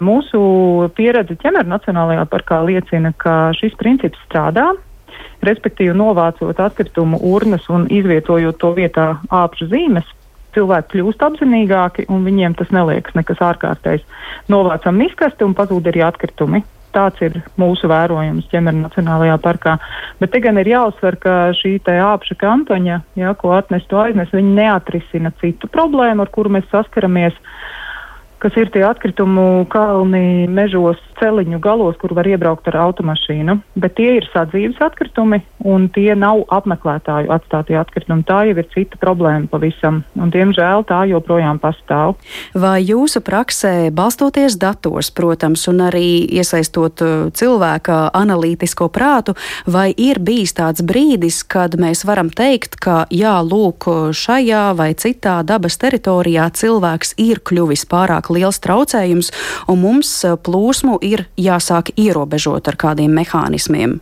[0.00, 4.74] Mūsu pieredze ķemeru Nacionālajā parkā liecina, ka šis princips strādā,
[5.40, 10.04] respektīvi novācot atkritumu urnas un izvietojot to vietā āpšu zīmes,
[10.56, 14.04] cilvēki kļūst apzinīgāki un viņiem tas neliekas nekas ārkārtējs.
[14.52, 16.62] Novācam miskasti un pazūd arī atkritumi.
[16.96, 19.76] Tāds ir mūsu vērojums ķemeru Nacionālajā parkā.
[20.20, 24.54] Bet te gan ir jāuzsver, ka šī āpša kampaņa, ja, ko atnes to aiznes, viņi
[24.56, 27.36] neatrisina citu problēmu, ar kuru mēs saskaramies.
[28.40, 33.58] Kas ir tie atkritumu kalni mežos, celiņu galos, kur var iebraukt ar automašīnu.
[33.78, 38.24] Bet tie ir sadzīves atkritumi, un tie nav apmeklētāju atstātie atkritumi.
[38.26, 42.16] Tā jau ir cita problēma pavisam, un diemžēl tā joprojām pastāv.
[42.54, 50.20] Vai jūsu praksē, balstoties datos, protams, un arī iesaistot uh, cilvēka analītisko prātu, vai ir
[50.22, 56.48] bijis tāds brīdis, kad mēs varam teikt, ka jā, lūk, šajā vai citā dabas teritorijā
[56.56, 59.32] cilvēks ir kļuvis pārāk liels traucējums,
[59.70, 64.00] un mums eh, plūsmu ir jāsāk ierobežot ar kādiem mehānismiem.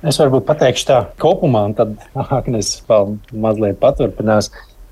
[0.00, 1.96] Es varbūt pateikšu tā kopumā, un tad
[2.38, 4.50] Agnēs vēl mazliet paturpinās.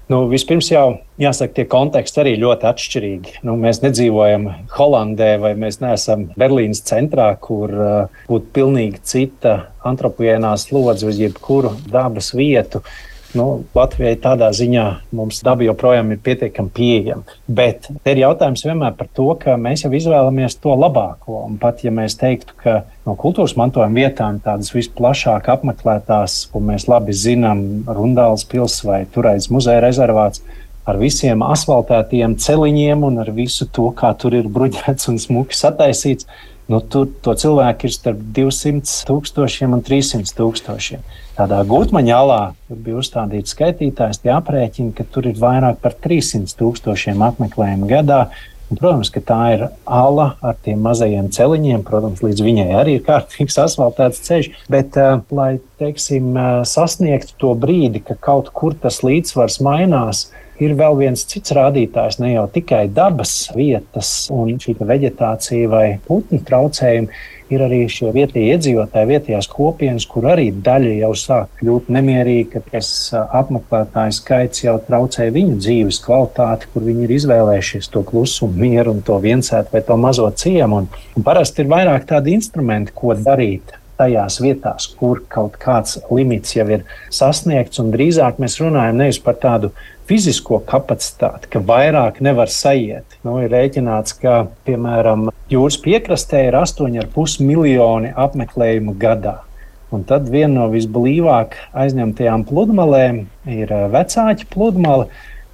[0.09, 0.85] Nu, vispirms jau
[1.21, 3.35] jāsaka, tie konteksti arī ļoti atšķirīgi.
[3.45, 9.59] Nu, mēs nedzīvojam Holandē vai mēs neesam Berlīnas centrā, kur uh, būtu pilnīgi cita
[9.89, 12.81] antropogēnā slodze uz jebkuru dabas vietu.
[12.81, 17.35] Uh, Nu, Latvijai tādā ziņā mums daba joprojām ir pietiekami pieejama.
[17.45, 21.43] Bet te ir jautājums vienmēr par to, ka mēs jau izvēlamies to labāko.
[21.45, 26.89] Un pat ja mēs teiktu, ka no kultūras mantojuma vietām tādas visplašāk apmeklētās, ko mēs
[26.89, 30.41] labi zinām, Rundāls pilsēta vai Turais muzeja rezervāts,
[30.89, 36.29] ar visiem asfaltētiem celiņiem un ar visu to, kā tur ir bruģēts un smuki sataisīts,
[36.69, 41.07] nu, tur to cilvēku ir starp 200 tūkstošiem un 300 tūkstošiem.
[41.39, 47.25] Tādā gūtmaņa alā bija uzstādīts skaitītājs, tie aprēķina, ka tur ir vairāk par 300 tūkstošiem
[47.31, 48.29] apmeklējumu gadā.
[48.69, 51.85] Un, protams, ka tā ir ala ar tiem mazajiem celiņiem.
[51.87, 54.51] Protams, līdz viņai arī ir kārtīgs asfaltēts ceļš.
[54.69, 60.27] Bet, uh, lai teiksim, uh, sasniegtu to brīdi, ka kaut kur tas līdzsvars mainās,
[60.63, 66.41] ir vēl viens cits rādītājs, ne jau tikai dabas vietas un šī vegetācija vai putnu
[66.47, 72.45] traucējumi ir arī šie vietējie iedzīvotāji, vietējās kopienas, kur arī daļa jau sāk kļūt nemierīgi,
[72.53, 78.59] ka tas apmeklētāju skaits jau traucē viņu dzīves kvalitāti, kur viņi ir izvēlējušies to klusumu,
[78.69, 80.83] mieru un to viensētu vai to mazo ciemu.
[80.83, 86.55] Un, un parasti ir vairāk tādi instrumenti, ko darīt tajās vietās, kur kaut kāds limits
[86.57, 86.85] jau ir
[87.15, 87.83] sasniegts.
[87.93, 89.73] Drīzāk mēs runājam nevis par tādu
[90.09, 93.19] fizisko kapacitāti, ka vairāk nevar sajiet.
[93.27, 99.39] Nu, ir rēķināts, ka piemēram jūras piekrastē ir 8,5 miljoni apmeklējumu gadā.
[99.93, 105.09] Un tad viena no visblīvāk aizņemtajām pludmalēm ir eh, vecāķa pludmale,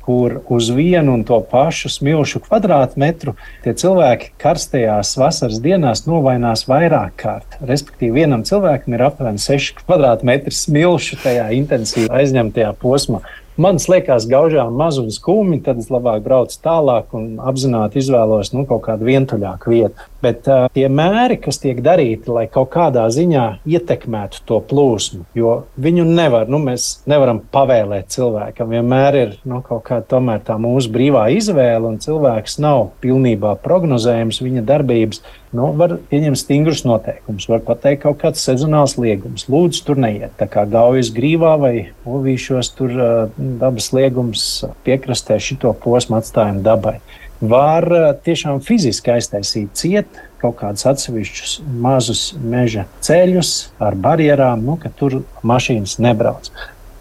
[0.04, 7.16] kur uz vienu un to pašu smilšu kvadrātmetru tie cilvēki karstajās vasaras dienās novainās vairāk
[7.22, 7.56] kārt.
[7.64, 13.24] Respektīvi, vienam cilvēkam ir aptuveni 6 kvadrātmetri smilšu tajā intensīvi aizņemtajā posmā.
[13.56, 18.64] Man liekas, gaužām maz un skumji, tad es labāk braucu tālāk un apzināti izvēlos nu,
[18.66, 20.08] kaut kādu vientuļāku vietu.
[20.24, 25.54] Bet uh, tie mēri, kas tiek darīti, lai kaut kādā ziņā ietekmētu to plūsmu, jo
[25.80, 28.72] viņu nevar, nu, mēs nevaram pavēlēt cilvēkam.
[28.72, 34.64] Vienmēr ir nu, kaut kāda tā mūsu brīvā izvēle, un cilvēks nav pilnībā prognozējams viņa
[34.68, 35.24] darbības.
[35.54, 39.46] Nu, var pieņemt stingrus noteikumus, var pateikt, kaut kāds sezonāls liegums.
[39.52, 40.32] Lūdzu, tur neiet.
[40.40, 41.74] Tā kā gaujas grīvā vai
[42.08, 44.48] ovīšos, tur uh, dabas liegums
[44.86, 46.98] piekrastē šito posmu atstājam dabai.
[47.40, 54.76] Var uh, tiešām fiziski aiztaisīt ciet kaut kādus atsevišķus mazus meža ceļus ar barjerām, nu,
[54.80, 56.50] ka tur mašīnas nebrauc.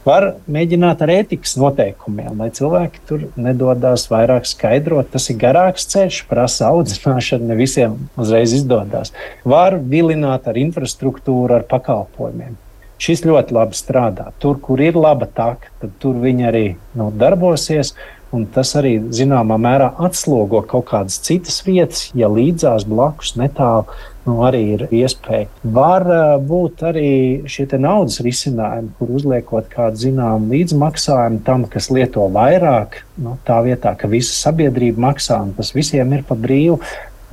[0.03, 5.07] Var mēģināt ar ētikas noteikumiem, lai cilvēki tur nedodas vairāk skaidrot.
[5.13, 9.13] Tas ir garāks ceļš, prasa audzināšanu, ne visiem uzreiz izdodas.
[9.47, 12.57] Var vilināt ar infrastruktūru, ar pakalpojumiem.
[13.03, 14.29] Šis ļoti labi strādā.
[14.43, 16.65] Tur, kur ir laba taka, tad tur viņi arī
[16.99, 17.95] nu, darbosies.
[18.33, 23.85] Un tas arī zināmā mērā atslogo kaut kādas citas vietas, ja līdzās blakus netālu.
[24.23, 25.49] Nu, arī ir iespēja.
[25.75, 27.09] Var uh, būt arī
[27.51, 33.91] šie naudas risinājumi, kur uzliekot kādu zināmu līdzmaksājumu tam, kas lieto vairāk, nu, tā vietā,
[33.99, 36.79] ka visa sabiedrība maksā un tas visiem ir pa brīvu.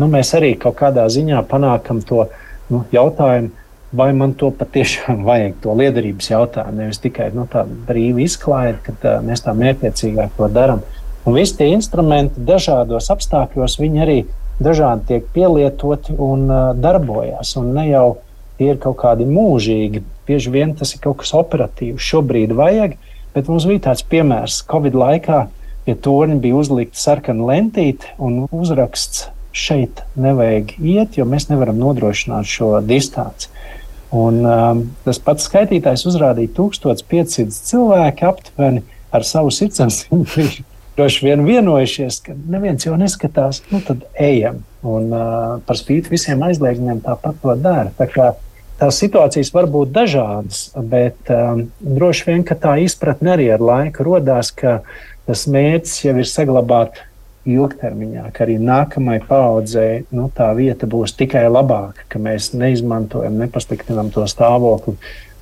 [0.03, 2.24] Nu, mēs arī kaut kādā ziņā panākam to
[2.72, 3.55] nu, jautājumu,
[3.93, 6.78] vai man to patiešām vajag, to liederības jautājumu.
[6.84, 10.84] Nevis tikai nu, tādu brīvu izklaidi, kad uh, mēs tā mērķiecīgāk to darām.
[11.26, 14.18] Un visi tie instrumenti dažādos apstākļos, viņi arī
[14.61, 17.57] dažādi tiek pielietoti un uh, darbojas.
[17.61, 18.07] Un ne jau
[18.61, 22.05] tie ir kaut kādi mūžīgi, bieži vien tas ir kaut kas operatīvs.
[22.05, 22.97] Šobrīd vajag,
[23.34, 25.43] bet mums bija tāds piemērs Covid laikā,
[25.88, 29.28] ja torņi bija uzlikti sarkana lentīte un uzraksts.
[29.51, 33.49] Šeit nevajag iet, jo mēs nevaram nodrošināt šo distanci.
[34.11, 38.83] Un, um, tas pats skaitītājs uzrādīja 1500 cilvēku aptuveni
[39.15, 40.27] ar savu sirdsapziņu.
[40.99, 44.59] Droši vien vienojušies, ka neviens jau neskatās, nu tad ejam.
[44.83, 47.93] Un uh, par spīti visiem aizliegumiem tāpat to dara.
[47.97, 48.27] Tā kā,
[48.81, 54.51] tās situācijas var būt dažādas, bet um, droši vien tā izpratne arī ar laiku radās,
[54.51, 54.81] ka
[55.31, 56.99] tas mērķis jau ir saglabāt
[57.49, 64.11] ilgtermiņā, ka arī nākamajai paudzei nu, tā vieta būs tikai labāka, ka mēs neizmantojam, nepasliktinām
[64.14, 64.97] to stāvokli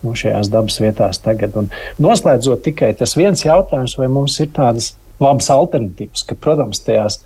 [0.05, 1.57] nu, šajās dabas vietās tagad.
[1.59, 1.71] Un
[2.03, 7.23] noslēdzot tikai tas viens jautājums, vai mums ir tādas labas alternatīvas, ka, protams, tajās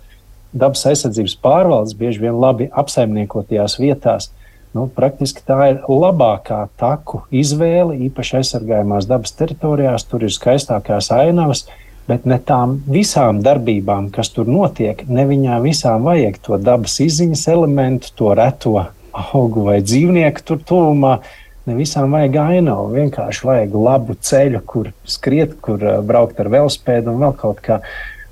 [0.53, 4.31] dabas aizsardzības pārvaldes bieži vien labi apsaimniekotajās vietās.
[4.73, 10.07] Nu, praktiski tā ir labākā taku izvēle, īpaši aizsargājumās dabas teritorijās.
[10.09, 15.63] Tur ir skaistākās ainavas, uh, bet ne tām visām darbībām, kas tur notiek, ne viņām
[15.63, 18.75] visām vajag to dabas izziņas elementu, to reto
[19.13, 21.19] augu vai dzīvnieku tur tuvumā.
[21.63, 27.23] Ne visām vajag ainavu, vienkārši vajag labu ceļu, kur skriet, kur braukt ar velospēdu un
[27.23, 27.79] vēl kaut kā.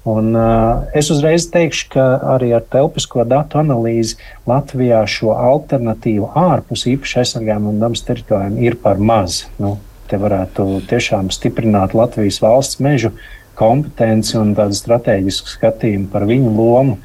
[0.02, 4.18] Un, uh, es uzreiz teikšu, ka arī ar telpisko datu analīzi
[4.50, 9.44] Latvijā šo alternatīvu ārpus īpaši aizsargājumam un dabas teritorijām ir par maz.
[9.62, 9.76] Nu,
[10.10, 13.22] te varētu tiešām stiprināt Latvijas valsts mežu uh,
[13.60, 17.00] kompetenci un tādu strateģisku skatījumu par viņu lomu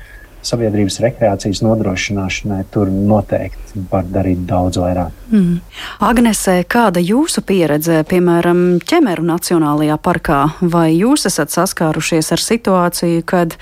[0.47, 5.15] sabiedrības rekreācijas nodrošināšanai, tur noteikti var darīt daudz vairāk.
[5.33, 5.59] Mm.
[6.07, 13.59] Agnesē, kāda jūsu pieredze, piemēram, ķemeru Nacionālajā parkā, vai jūs esat saskārušies ar situāciju, kad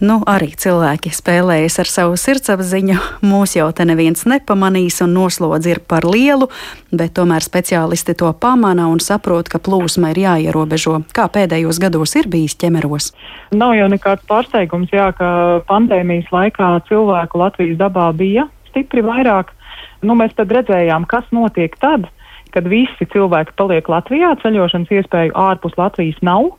[0.00, 2.96] nu, arī cilvēki spēlējas ar savu sirdsapziņu,
[3.26, 6.50] mūs jau te neviens nepamanīs un noslodzi ir par lielu,
[6.90, 11.00] bet tomēr speciālisti to pamana un saprot, ka plūsma ir jāierobežo.
[11.16, 13.12] Kā pēdējos gados ir bijis ķemeros?
[13.52, 19.54] Nav jau nekāds pārsteigums, jā, ka pandēmijas laikā cilvēku Latvijas dabā bija stipri vairāk
[20.00, 22.06] Nu, mēs tad redzējām, kas notiek tad,
[22.54, 26.54] kad visi cilvēki paliek Latvijā, ceļošanas iespēju ārpus Latvijas nav.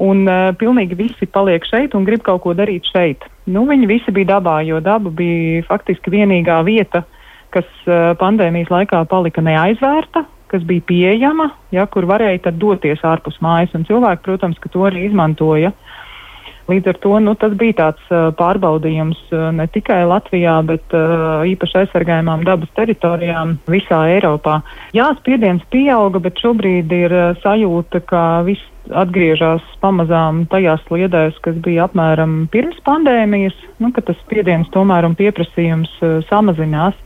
[0.00, 3.26] Un uh, pilnīgi visi paliek šeit un grib kaut ko darīt šeit.
[3.50, 7.02] Nu, viņi visi bija dabā, jo daba bija faktiski vienīgā vieta,
[7.52, 13.76] kas uh, pandēmijas laikā palika neaizvērta, kas bija pieejama, ja, kur varēja doties ārpus mājas.
[13.76, 15.74] Un cilvēki, protams, to arī izmantoja.
[16.70, 21.42] Līdz ar to nu, tas bija tāds uh, pārbaudījums uh, ne tikai Latvijā, bet uh,
[21.50, 24.60] īpaši aizsargājumām dabas teritorijām visā Eiropā.
[24.96, 31.86] Jā, spiediens pieauga, bet šobrīd ir sajūta, ka viss atgriežas pamazām tajās sliedēs, kas bija
[31.88, 36.96] apmēram pirms pandēmijas, nu, ka tas spiediens tomēr un pieprasījums uh, samazinās.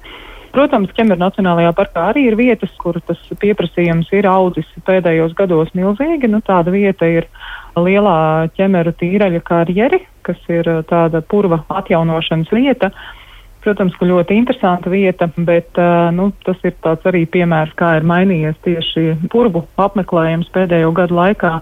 [0.54, 6.30] Protams, Ķemera Nacionālajā parkā arī ir vietas, kur tas pieprasījums ir audzis pēdējos gados milzīgi.
[6.30, 7.26] Nu, tāda vieta ir
[7.74, 12.92] lielā ķemeru tīraļa karjeri, kas ir uh, tāda purva atjaunošanas vieta.
[13.64, 18.04] Protams, ka ļoti interesanta vieta, bet uh, nu, tas ir tāds arī piemērs, kā ir
[18.04, 21.54] mainījies tieši purvu apmeklējums pēdējo gadu laikā.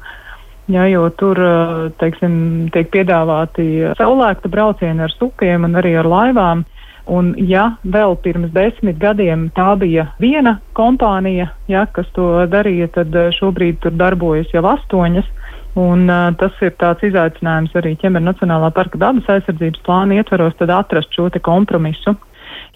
[0.72, 2.34] Jā, jo tur, uh, teiksim,
[2.74, 6.64] tiek piedāvāti saulēkta braucieni ar sukiem un arī ar laivām.
[7.10, 13.14] Un, ja vēl pirms desmit gadiem tā bija viena kompānija, ja, kas to darīja, tad
[13.38, 15.26] šobrīd tur darbojas jau astoņas.
[15.72, 20.68] Un, uh, tas ir tāds izaicinājums arī ķemera Nacionālā parka dabas aizsardzības plāna ietveros, tad
[20.68, 22.12] atrast šo kompromisu.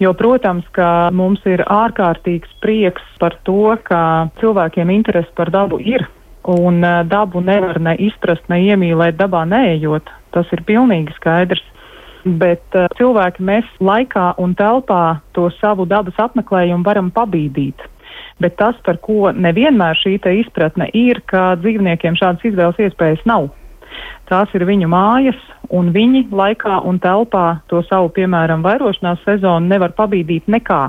[0.01, 6.07] Jo, protams, ka mums ir ārkārtīgs prieks par to, ka cilvēkiem interesi par dabu ir.
[6.49, 10.09] Un uh, dabu nevar ne izprast, ne iemīlēt dabā neejot.
[10.32, 11.64] Tas ir pilnīgi skaidrs.
[12.24, 17.84] Bet uh, cilvēki mēs laikā un telpā to savu dabas apmeklējumu varam pabīdīt
[18.43, 23.49] bet tas, par ko nevienmēr šī izpratne ir, ka dzīvniekiem šādas izvēles iespējas nav.
[24.28, 25.39] Tās ir viņu mājas,
[25.70, 30.82] un viņi laikā un telpā to savu, piemēram, vairošanās sezonu nevar pabīdīt nekā.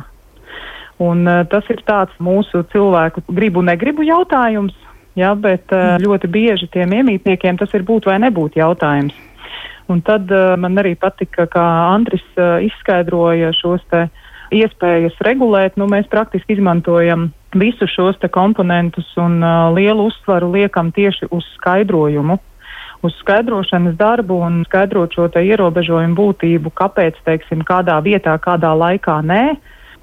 [0.98, 4.74] Un, uh, tas ir tāds mūsu cilvēku gribu negribu jautājums,
[5.16, 9.14] ja, bet uh, ļoti bieži tiem iemītniekiem tas ir būt vai nebūt jautājums.
[9.88, 14.08] Un tad uh, man arī patika, kā Andris izskaidroja šos te
[14.58, 15.78] iespējas regulēt.
[15.78, 22.40] Nu, mēs praktiski izmantojam visus šos komponentus un uh, lielu uzsvaru liekam tieši uz skaidrojumu
[23.02, 29.44] uz skaidrošanas darbu un skaidrot šo ierobežojumu būtību, kāpēc, teiksim, kādā vietā, kādā laikā nē.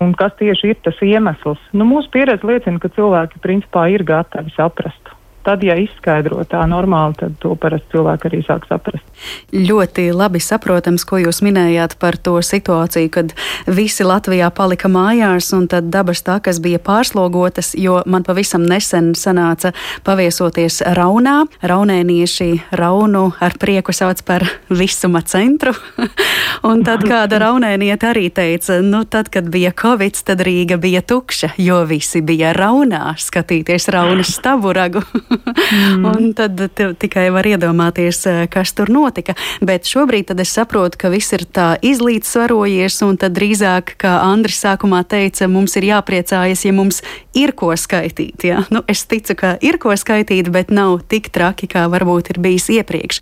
[0.02, 1.60] Un kas tieši ir tas iemesls?
[1.72, 5.13] Nu, mūsu pieredze liecina, ka cilvēki principā ir gatavi saprast.
[5.44, 9.04] Tad, ja izskaidro tā normāli, tad to parasti cilvēki arī sāk saprast.
[9.52, 13.34] Ļoti labi saprotams, ko jūs minējāt par to situāciju, kad
[13.68, 19.12] visi Latvijā palika mājās, un tad dabas tā, kas bija pārslogotas, jo man pavisam nesen
[19.12, 19.74] sanāca
[20.06, 21.42] paviesoties Raunā.
[21.60, 22.48] Raunēnieši
[22.80, 25.74] Raunu ar prieku sauc par visuma centru.
[26.70, 31.52] un tad kāda raunēnieta arī teica, nu tad, kad bija Covid, tad Rīga bija tukša,
[31.60, 35.04] jo visi bija Raunā skatīties Raunas staburagu.
[35.34, 36.32] Mm.
[36.36, 36.60] tad
[36.98, 39.34] tikai var iedomāties, eh, kas tur notika.
[39.60, 45.04] Bet šobrīd es saprotu, ka viss ir tā izlīdzsvarojies, un tad drīzāk, kā Andris sākumā
[45.08, 47.02] teica, mums ir jāpriecājas, ja mums
[47.34, 48.44] ir ko skaitīt.
[48.44, 48.64] Ja?
[48.70, 52.70] Nu, es ticu, ka ir ko skaitīt, bet nav tik traki, kā varbūt ir bijis
[52.74, 53.20] iepriekš.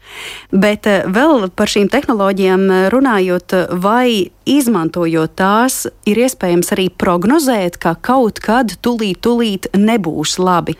[0.52, 7.78] Bet eh, vēl par šīm tehnoloģijām eh, runājot, vai izmantojot tās, ir iespējams arī prognozēt,
[7.82, 10.76] ka kaut kad tulīt, tulīt nebūs labi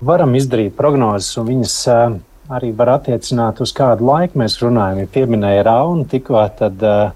[0.00, 2.18] varam izdarīt prognozes, un viņas uh,
[2.54, 5.02] arī var attiecināt uz kādu laiku mēs runājam.
[5.02, 7.10] Ja pieminēja Raunu tikko, tad uh,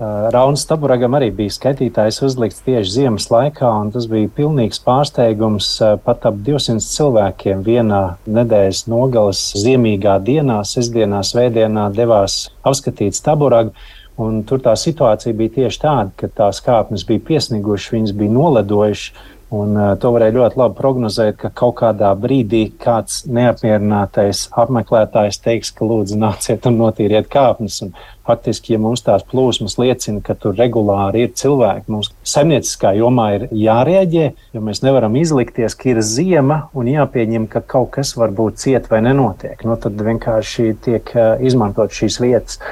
[0.00, 5.74] Raunas taburagam arī bija skaitītājs uzlikts tieši ziemas laikā, un tas bija pilnīgs pārsteigums.
[6.06, 13.74] Pat ap 200 cilvēkiem vienā nedēļas nogalas ziemīgā dienā, sestdienā, svētdienā devās apskatīt taburagu.
[14.20, 19.28] Un tur tā situācija bija tieši tāda, ka tās kāpnes bija piesnigušas, viņas bija noledojušas,
[19.50, 25.72] Un, uh, to varēja ļoti labi prognozēt, ka kaut kādā brīdī kāds neapmierinātais apmeklētājs teiks,
[25.74, 27.80] ka lūdzu nāciet un notīriet kāpnes.
[27.82, 27.90] Un,
[28.30, 33.48] faktiski, ja mums tās plūsmas liecina, ka tur regulāri ir cilvēki, mums saimnieciskā jomā ir
[33.50, 38.62] jārēģē, jo mēs nevaram izlikties, ka ir ziema un jāpieņem, ka kaut kas var būt
[38.62, 39.66] ciet vai nenotiek.
[39.66, 42.62] Nu, tad vienkārši tiek uh, izmantot šīs vietas.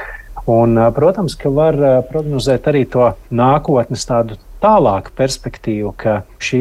[0.48, 1.76] Un, protams, ka var
[2.08, 6.60] prognozēt arī to nākotnes tādu tālāku perspektīvu, ka šī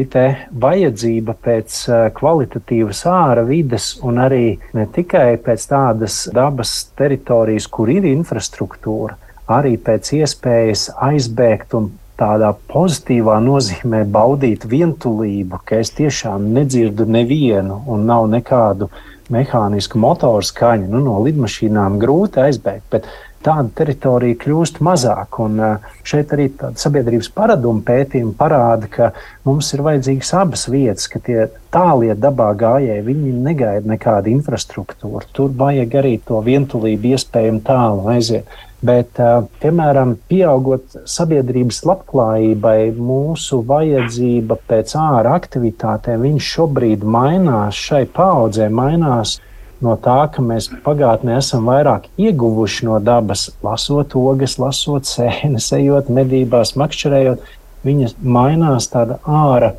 [0.64, 1.78] vajadzība pēc
[2.18, 9.16] kvalitatīvas ārā vides un arī ne tikai pēc tādas dabas teritorijas, kur ir infrastruktūra,
[9.48, 17.82] arī pēc iespējas aizbēgt un tādā pozitīvā nozīmē baudīt vientulību, ka es tiešām nedzirdu nevienu
[17.86, 18.90] un nav nekādu
[19.32, 20.88] mehānisku motoru skaņu.
[20.90, 23.08] Nu, no lidmašīnām grūti aizbēgt, bet
[23.44, 25.38] tāda teritorija kļūst mazāk.
[25.44, 25.60] Un
[26.06, 29.10] šeit arī sabiedrības paradumu pētījumi parāda, ka
[29.48, 35.26] mums ir vajadzīgas abas vietas, ka tie tālie dabā gājēji, viņi negaida nekādu infrastruktūru.
[35.32, 38.48] Tur vajag arī to vientulību iespējami tālu aiziet.
[38.78, 39.18] Bet,
[39.58, 49.40] piemēram, pieaugot sabiedrības labklājībai, mūsu vajadzība pēc ārā aktivitātēm, viņš šobrīd mainās, šai paudzē mainās
[49.84, 56.10] no tā, ka mēs pagātnē esam vairāk ieguvuši no dabas, lasot ogas, lasot sēnes, ejot
[56.12, 57.44] medībās, makšķerējot,
[57.86, 59.74] viņas mainās tāda ārā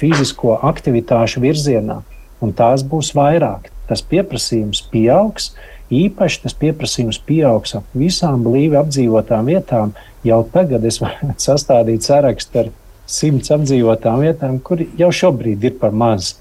[0.00, 2.00] fizisko aktivitāšu virzienā,
[2.42, 3.70] un tās būs vairāk.
[3.88, 5.52] Tas pieprasījums pieaugs,
[5.92, 9.92] īpaši tas pieprasījums pieaugs ap visām blīvi apdzīvotām vietām.
[10.24, 12.72] Jau tagad es varu sastādīt sarakstu ar
[13.06, 16.34] simts apdzīvotām vietām, kur jau šobrīd ir par maz.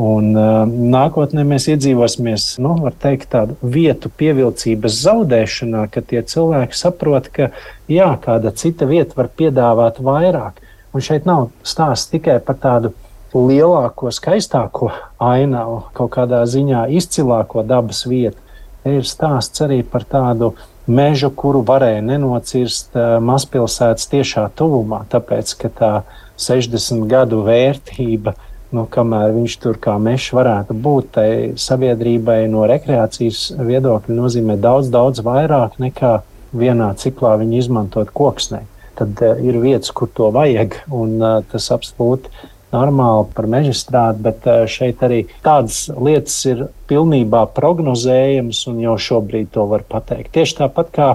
[0.00, 2.72] Un, uh, nākotnē mēs iedzīvosimies nu,
[3.02, 7.50] teikt, tādu vietu pievilcības zaudēšanā, ka tie cilvēki saprot, ka
[7.90, 10.62] jā, kāda cita vieta var piedāvāt vairāk.
[10.96, 12.94] Un šeit nav stāsts tikai par tādu
[13.34, 14.88] lielāko, skaistāko
[15.20, 18.40] ainavu, kaut kādā ziņā izcilāko dabas vietu.
[18.88, 20.54] Ir stāsts arī par tādu
[20.88, 25.96] mežu, kuru varēja nenocirst uh, mazpilsētas tiešā tuvumā, tāpēc ka tā
[26.40, 28.46] 60 gadu vērtība ir
[28.76, 34.90] nu, kamēr viņš tur kā mežs varētu būt, tai sabiedrībai no rekreācijas viedokļa nozīmē daudz,
[34.92, 36.20] daudz vairāk nekā
[36.56, 38.64] vienā ciklā viņu izmantot koksnē.
[38.98, 42.32] Tad uh, ir vietas, kur to vajag, un uh, tas absolūti
[42.70, 48.96] normāli par meža strādu, bet uh, šeit arī tādas lietas ir pilnībā prognozējamas, un jau
[49.00, 50.34] šobrīd to var pateikt.
[50.36, 51.10] Tieši tāpat kā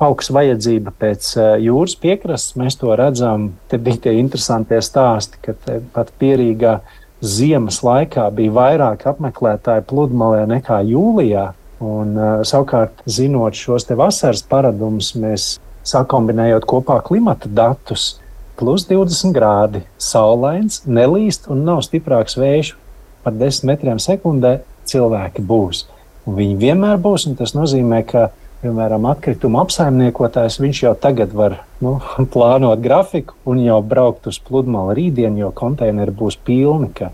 [0.00, 2.56] augsts vajadzība pēc uh, jūras piekrastes.
[2.60, 3.50] Mēs to redzam.
[3.70, 5.56] Te bija tie interesantie stāsti, ka
[5.94, 6.78] pat pierīgā
[7.20, 11.50] ziemas laikā bija vairāk apmeklētāju pludmalē nekā jūlijā.
[11.80, 15.54] Un, uh, savukārt, zinot šos vasaras paradumus, mēs
[15.88, 18.18] sakombinējot kopā klimata datus,
[18.60, 22.76] plus 20 grādi, saulains, nelīst un nav stiprāks vējš.
[23.20, 25.82] par 10 metriem sekundē cilvēki būs.
[26.24, 28.30] Un viņi vienmēr būs, un tas nozīmē, ka,
[28.62, 31.96] piemēram, atkrituma apsaimniekotājs viņš jau tagad var nu,
[32.34, 37.10] plānot grafiku un jau braukt uz pludmali rītdien, jo konteineri būs pilni.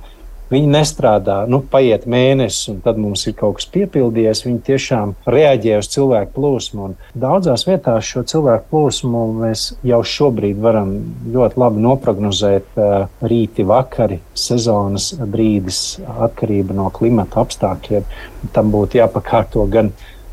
[0.47, 4.45] Viņi nestrādā, nu, paiet mēnesis, un tad mums ir kaut kas piepildījies.
[4.47, 6.93] Viņi tiešām reaģē uz cilvēku plūsmu.
[7.19, 10.93] Daudzās vietās šo cilvēku plūsmu mēs jau šobrīd varam
[11.35, 12.79] ļoti labi noprognozēt.
[13.27, 15.81] Rīti, vakari, sezonas brīdis,
[16.15, 18.07] atkarība no klimata apstākļiem.
[18.55, 19.91] Tam būtu jāpakārto gan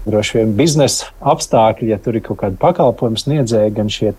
[0.07, 4.11] droši vien biznesa apstākļi, ja tur ir kaut kāda pakalpojuma sniedzēja, gan šie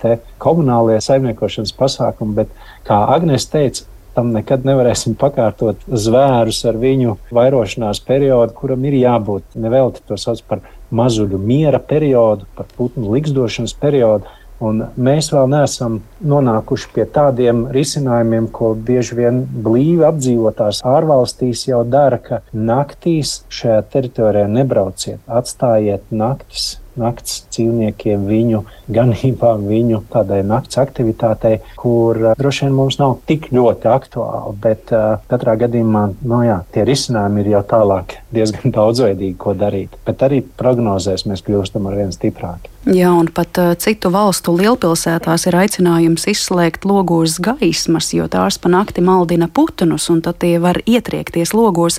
[0.42, 2.38] komunālie saimniekošanas pasākumi.
[2.40, 2.54] Bet,
[2.88, 9.56] kā Agnēs teica, tam nekad nevarēsim pakārtot zvērus ar viņu vairošanās periodu, kuram ir jābūt.
[9.58, 10.62] Nevelti to sauc par
[10.94, 14.30] mazuļu miera periodu, par putnu likstošanas periodu.
[14.62, 21.82] Un mēs vēl neesam nonākuši pie tādiem risinājumiem, ko bieži vien blīvi apdzīvotās ārvalstīs jau
[21.88, 28.62] dara, ka naktīs šajā teritorijā nebrauciet, atstājiet naktis nakts dzīvniekiem, viņu
[28.94, 34.54] ganībām, viņu tādai nakts aktivitātei, kur uh, droši vien mums nav tik ļoti aktuāli.
[34.62, 39.54] Bet uh, katrā gadījumā no nu jā, tie risinājumi ir jau tālāk diezgan daudzveidīgi, ko
[39.58, 39.96] darīt.
[40.06, 42.70] Bet arī prognozēs mēs kļūstam ar vien stiprāki.
[42.84, 48.68] Jā, un pat uh, citu valstu lielpilsētās ir aicinājums izslēgt logos gaismas, jo tās pa
[48.68, 51.96] nakti maldina putunus, un tad tie var ietriekties logos.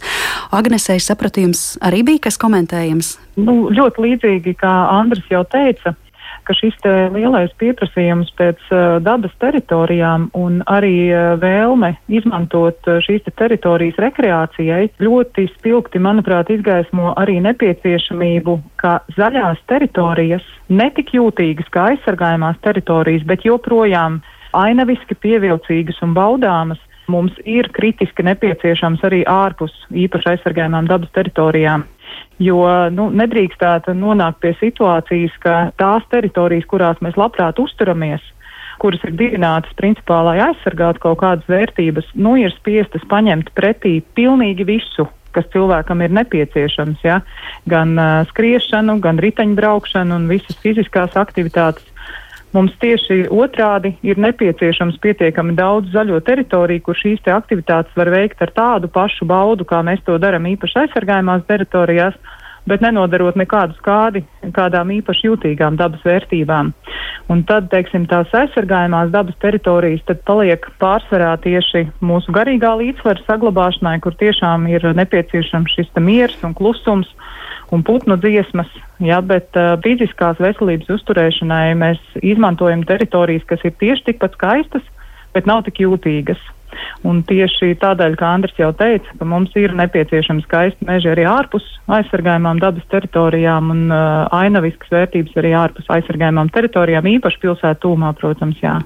[0.53, 3.15] Agnesei sapratījums arī bija kas komentējams?
[3.41, 5.95] Nu, ļoti līdzīgi, kā Andris jau teica
[6.45, 6.77] ka šis
[7.15, 13.99] lielais pieprasījums pēc uh, dabas teritorijām un arī uh, vēlme izmantot uh, šīs te teritorijas
[14.01, 23.25] rekreācijai ļoti spilgti, manuprāt, izgaismo arī nepieciešamību, ka zaļās teritorijas netik jūtīgas kā aizsargājumās teritorijas,
[23.27, 24.21] bet joprojām
[24.55, 26.81] ainaviski pievilcīgas un baudāmas
[27.11, 31.85] mums ir kritiski nepieciešams arī ārpus īpaši aizsargājumām dabas teritorijām.
[32.43, 32.61] Jo
[32.91, 38.23] nu, nedrīkstētu nonākt pie situācijas, ka tās teritorijas, kurās mēs labprāt uzturamies,
[38.83, 44.67] kuras ir dibinātas principā, lai aizsargātu kaut kādas vērtības, nu ir spiestas paņemt pretī pilnīgi
[44.67, 47.03] visu, kas cilvēkam ir nepieciešams.
[47.07, 47.21] Ja?
[47.71, 51.87] Gan uh, skriešanu, gan riteņbraukšanu un visas fiziskās aktivitātes.
[52.55, 58.53] Mums tieši otrādi ir nepieciešams pietiekami daudz zaļo teritoriju, kur šīs aktivitātes var veikt ar
[58.55, 62.15] tādu pašu baudu, kā mēs to darām īpaši aizsargājumās teritorijās,
[62.65, 64.23] bet nenodarot nekādu skādi
[64.55, 66.71] kādām īpaši jūtīgām dabas vērtībām.
[67.29, 74.15] Un tad, teiksim, tās aizsargājumās dabas teritorijas paliek pārsvarā tieši mūsu garīgā līdzsvara saglabāšanai, kur
[74.15, 77.11] tiešām ir nepieciešams šis miers un klusums
[77.73, 78.69] un putnu dziesmas,
[79.01, 84.85] ja, bet uh, fiziskās veselības uzturēšanai mēs izmantojam teritorijas, kas ir tieši tikpat skaistas,
[85.33, 86.41] bet nav tik jūtīgas.
[87.05, 91.65] Un tieši tādēļ, kā Andris jau teica, ka mums ir nepieciešams skaisti meži arī ārpus
[91.91, 98.57] aizsargājumām dabas teritorijām un uh, ainaviskas vērtības arī ārpus aizsargājumām teritorijām, īpaši pilsētu tūmā, protams,
[98.63, 98.79] jā.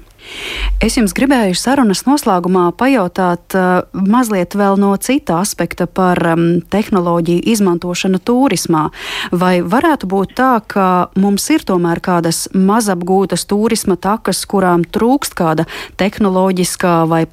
[0.80, 7.44] Es jums gribēju sarunas noslēgumā pajautāt uh, mazliet vēl no cita aspekta par um, tehnoloģiju
[7.52, 8.86] izmantošanu turismā.
[9.32, 10.86] Vai varētu būt tā, ka
[11.20, 15.66] mums ir tomēr kādas mazapgūtas turisma takas, kurām trūkst kāda
[16.00, 17.24] tehnoloģiskā vai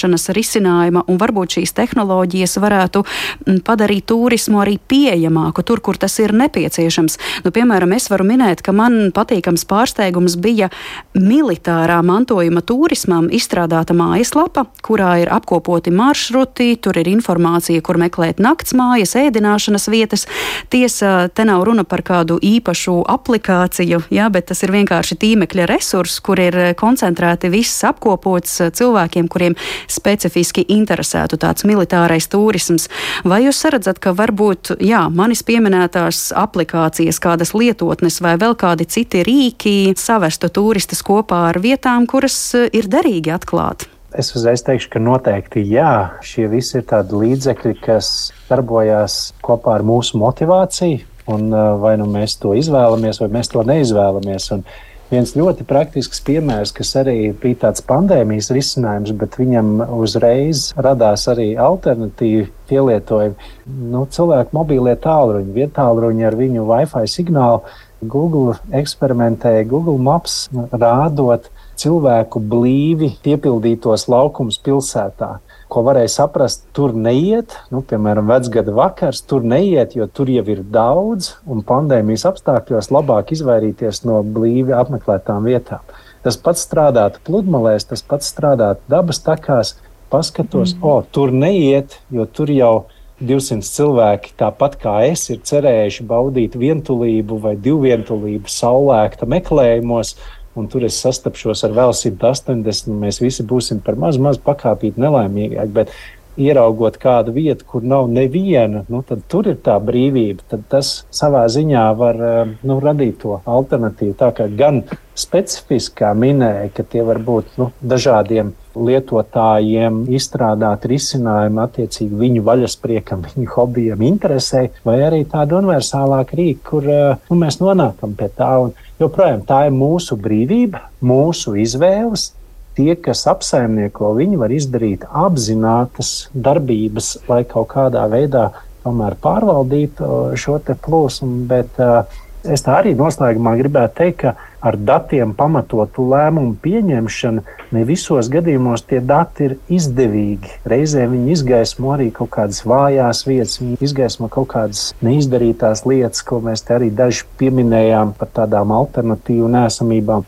[0.00, 6.18] pārdošanas risinājuma, un varbūt šīs tehnoloģijas varētu mm, padarīt turismu arī pieejamāku tur, kur tas
[6.20, 7.18] ir nepieciešams.
[7.44, 10.70] Nu, piemēram, es varu minēt, ka man patīkams pārsteigums bija
[11.14, 18.74] militārā mantojuma turismam izstrādāta mājaslapa, kurā ir apkopoti maršruti, tur ir informācija, kur meklēt nakts
[18.74, 20.26] mājas, ēdināšanas vietas.
[20.70, 26.20] Tiesa, te nav runa par kādu īpašu aplikāciju, jā, bet tas ir vienkārši tīmekļa resurs,
[26.24, 29.56] kur ir koncentrēti viss apkopots cilvēkiem, kuriem
[29.90, 32.86] specifiski interesētu tāds militārais turisms.
[33.26, 39.26] Vai jūs redzat, ka varbūt jā, manis pieminētās aplikācijas, kādas lietotnes vai vēl kādi citi
[39.26, 43.88] rīki savestu turistus kopā ar vietām, kur kuras eh, ir derīgi atklāt?
[44.18, 49.86] Es uzreiz teikšu, ka noteikti jā, šie visi ir tādi līdzekļi, kas darbojās kopā ar
[49.86, 51.06] mūsu motivāciju.
[51.30, 54.50] Un, eh, vai nu mēs to izvēlamies, vai mēs to neizvēlamies.
[54.56, 54.64] Un
[55.10, 61.52] viens ļoti praktisks piemērs, kas arī bija tāds pandēmijas risinājums, bet viņam uzreiz radās arī
[61.60, 63.50] alternatīvi pielietojumi.
[63.92, 67.64] Nu, cilvēku mobīlie tālruņi, vietālruņi ar viņu Wi-Fi signālu.
[68.00, 71.50] Google eksperimentēja Google Maps, rādot
[71.80, 75.34] cilvēku blīvi piepildītos laukumus pilsētā.
[75.70, 80.64] Ko varēja saprast, tur neiet, nu, piemēram, vecgada vakars, tur neiet, jo tur jau ir
[80.66, 85.84] daudz, un pandēmijas apstākļos labāk izvairīties no blīvi apmeklētām vietām.
[86.26, 89.76] Tas pats strādātu pludmalēs, tas pats strādātu dabas takās.
[90.10, 90.82] paskatos, mm.
[90.82, 92.74] o, tur neiet, jo tur jau
[93.20, 100.16] 200 cilvēki, tāpat kā es, ir cerējuši baudīt vientulību vai divvientulību saulēkta meklējumos.
[100.58, 102.90] Un tur es sastapšos ar vēl 180.
[102.98, 105.74] Mēs visi būsim par maz, maz pakāpīt nelaimīgāki.
[105.76, 105.92] Bet
[106.40, 110.44] ieraugot kādu vietu, kur nav neviena, nu, tad tur ir tā brīvība.
[110.50, 114.16] Tad tas savā ziņā var eh, nu, radīt to alternatīvu.
[114.18, 114.82] Tā kā gan
[115.18, 123.52] specifiski, minēja, ka tie var būt nu, dažādiem lietotājiem izstrādāt risinājumu attiecīgi viņu vaļaspriekam, viņu
[123.54, 128.52] hobijam, interesē, vai arī tāda universālāka rīka, kur eh, nu, mēs nonākam pie tā.
[128.66, 132.30] Un joprojām tā ir mūsu brīvība, mūsu izvēles
[132.78, 138.50] tie, kas apsaimnieko, viņi var izdarīt apzinātas darbības, lai kaut kādā veidā
[138.84, 141.44] tomēr pārvaldītu uh, šo plūsmu.
[141.50, 142.04] Bet uh,
[142.44, 147.44] es tā arī noslēgumā gribētu teikt, ka ar datiem pamatotu lēmumu pieņemšanu
[147.74, 150.60] ne visos gadījumos tie dati ir izdevīgi.
[150.68, 156.42] Reizē viņi izgaismo arī kaut kādas vājās vietas, viņi izgaismo kaut kādas neizdarītās lietas, ko
[156.44, 160.26] mēs te arī daži pieminējām par tādām alternatīvu nesamībām.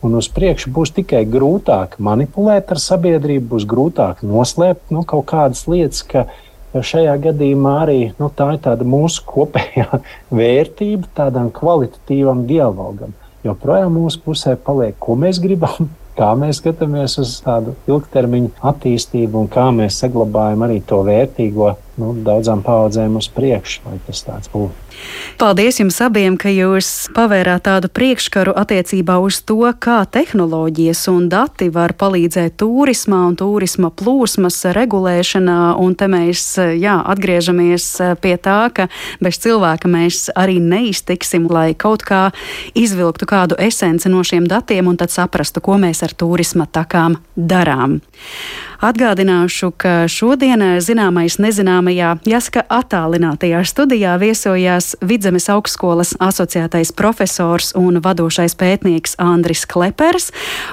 [0.00, 5.66] Un uz priekšu būs tikai grūtāk manipulēt ar sabiedrību, būs grūtāk noslēpt nu, kaut kādas
[5.68, 6.24] lietas, ka
[6.72, 10.00] šajā gadījumā arī nu, tā ir mūsu kopējā
[10.40, 13.12] vērtība, tādam kvalitatīvam dialogam.
[13.44, 15.88] Jo projām mūsu pusē paliek, ko mēs gribam,
[16.18, 22.14] kā mēs skatāmies uz tādu ilgtermiņu attīstību un kā mēs saglabājam arī to vērtīgo nu,
[22.26, 24.90] daudzām paudzēm uz priekšu, lai tas tāds būtu.
[25.40, 31.70] Paldies jums abiem, ka jūs pavērāt tādu priekškaru attiecībā uz to, kā tehnoloģijas un dati
[31.72, 35.58] var palīdzēt turismā un turisma plūsmas regulēšanā.
[35.80, 36.44] Un te mēs
[36.76, 37.86] jā, atgriežamies
[38.20, 38.90] pie tā, ka
[39.24, 42.26] bez cilvēka mēs arī neiztiksim, lai kaut kā
[42.76, 48.00] izvilktu kādu esenci no šiem datiem un tad saprastu, ko mēs ar turisma takām darām.
[48.80, 58.56] Atgādināšu, ka šodien zināmais nezināmajā, jāsaka, attālinātajā studijā viesojās Vidzemes augstskolas asociētais profesors un vadošais
[58.56, 60.30] pētnieks Andris Klepers,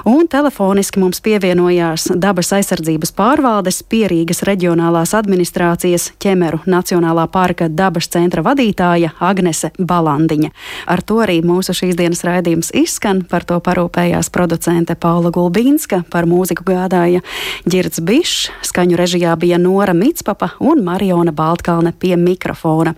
[0.08, 8.40] un telefoniski mums pievienojās dabas aizsardzības pārvaldes Pierīgas reģionālās administrācijas ķemeru Nacionālā parka dabas centra
[8.46, 10.54] vadītāja Agnese Balandiņa.
[10.88, 16.24] Ar to arī mūsu šīs dienas raidījums izskan, par to parūpējās producente Paula Gulbīnska, par
[16.24, 17.20] mūziku gādāja
[17.68, 22.94] Girds Mārtiņš Bišs, skaņu režijā bija Nora Mitspapa un Mariona Baltkalne pie mikrofona.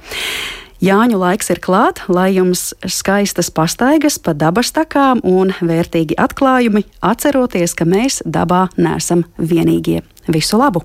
[0.80, 7.74] Jāņu laiks ir klāt, lai jums skaistas pastaigas pa dabas takām un vērtīgi atklājumi, atceroties,
[7.74, 10.03] ka mēs dabā nesam vienīgie.
[10.28, 10.84] Visu labu!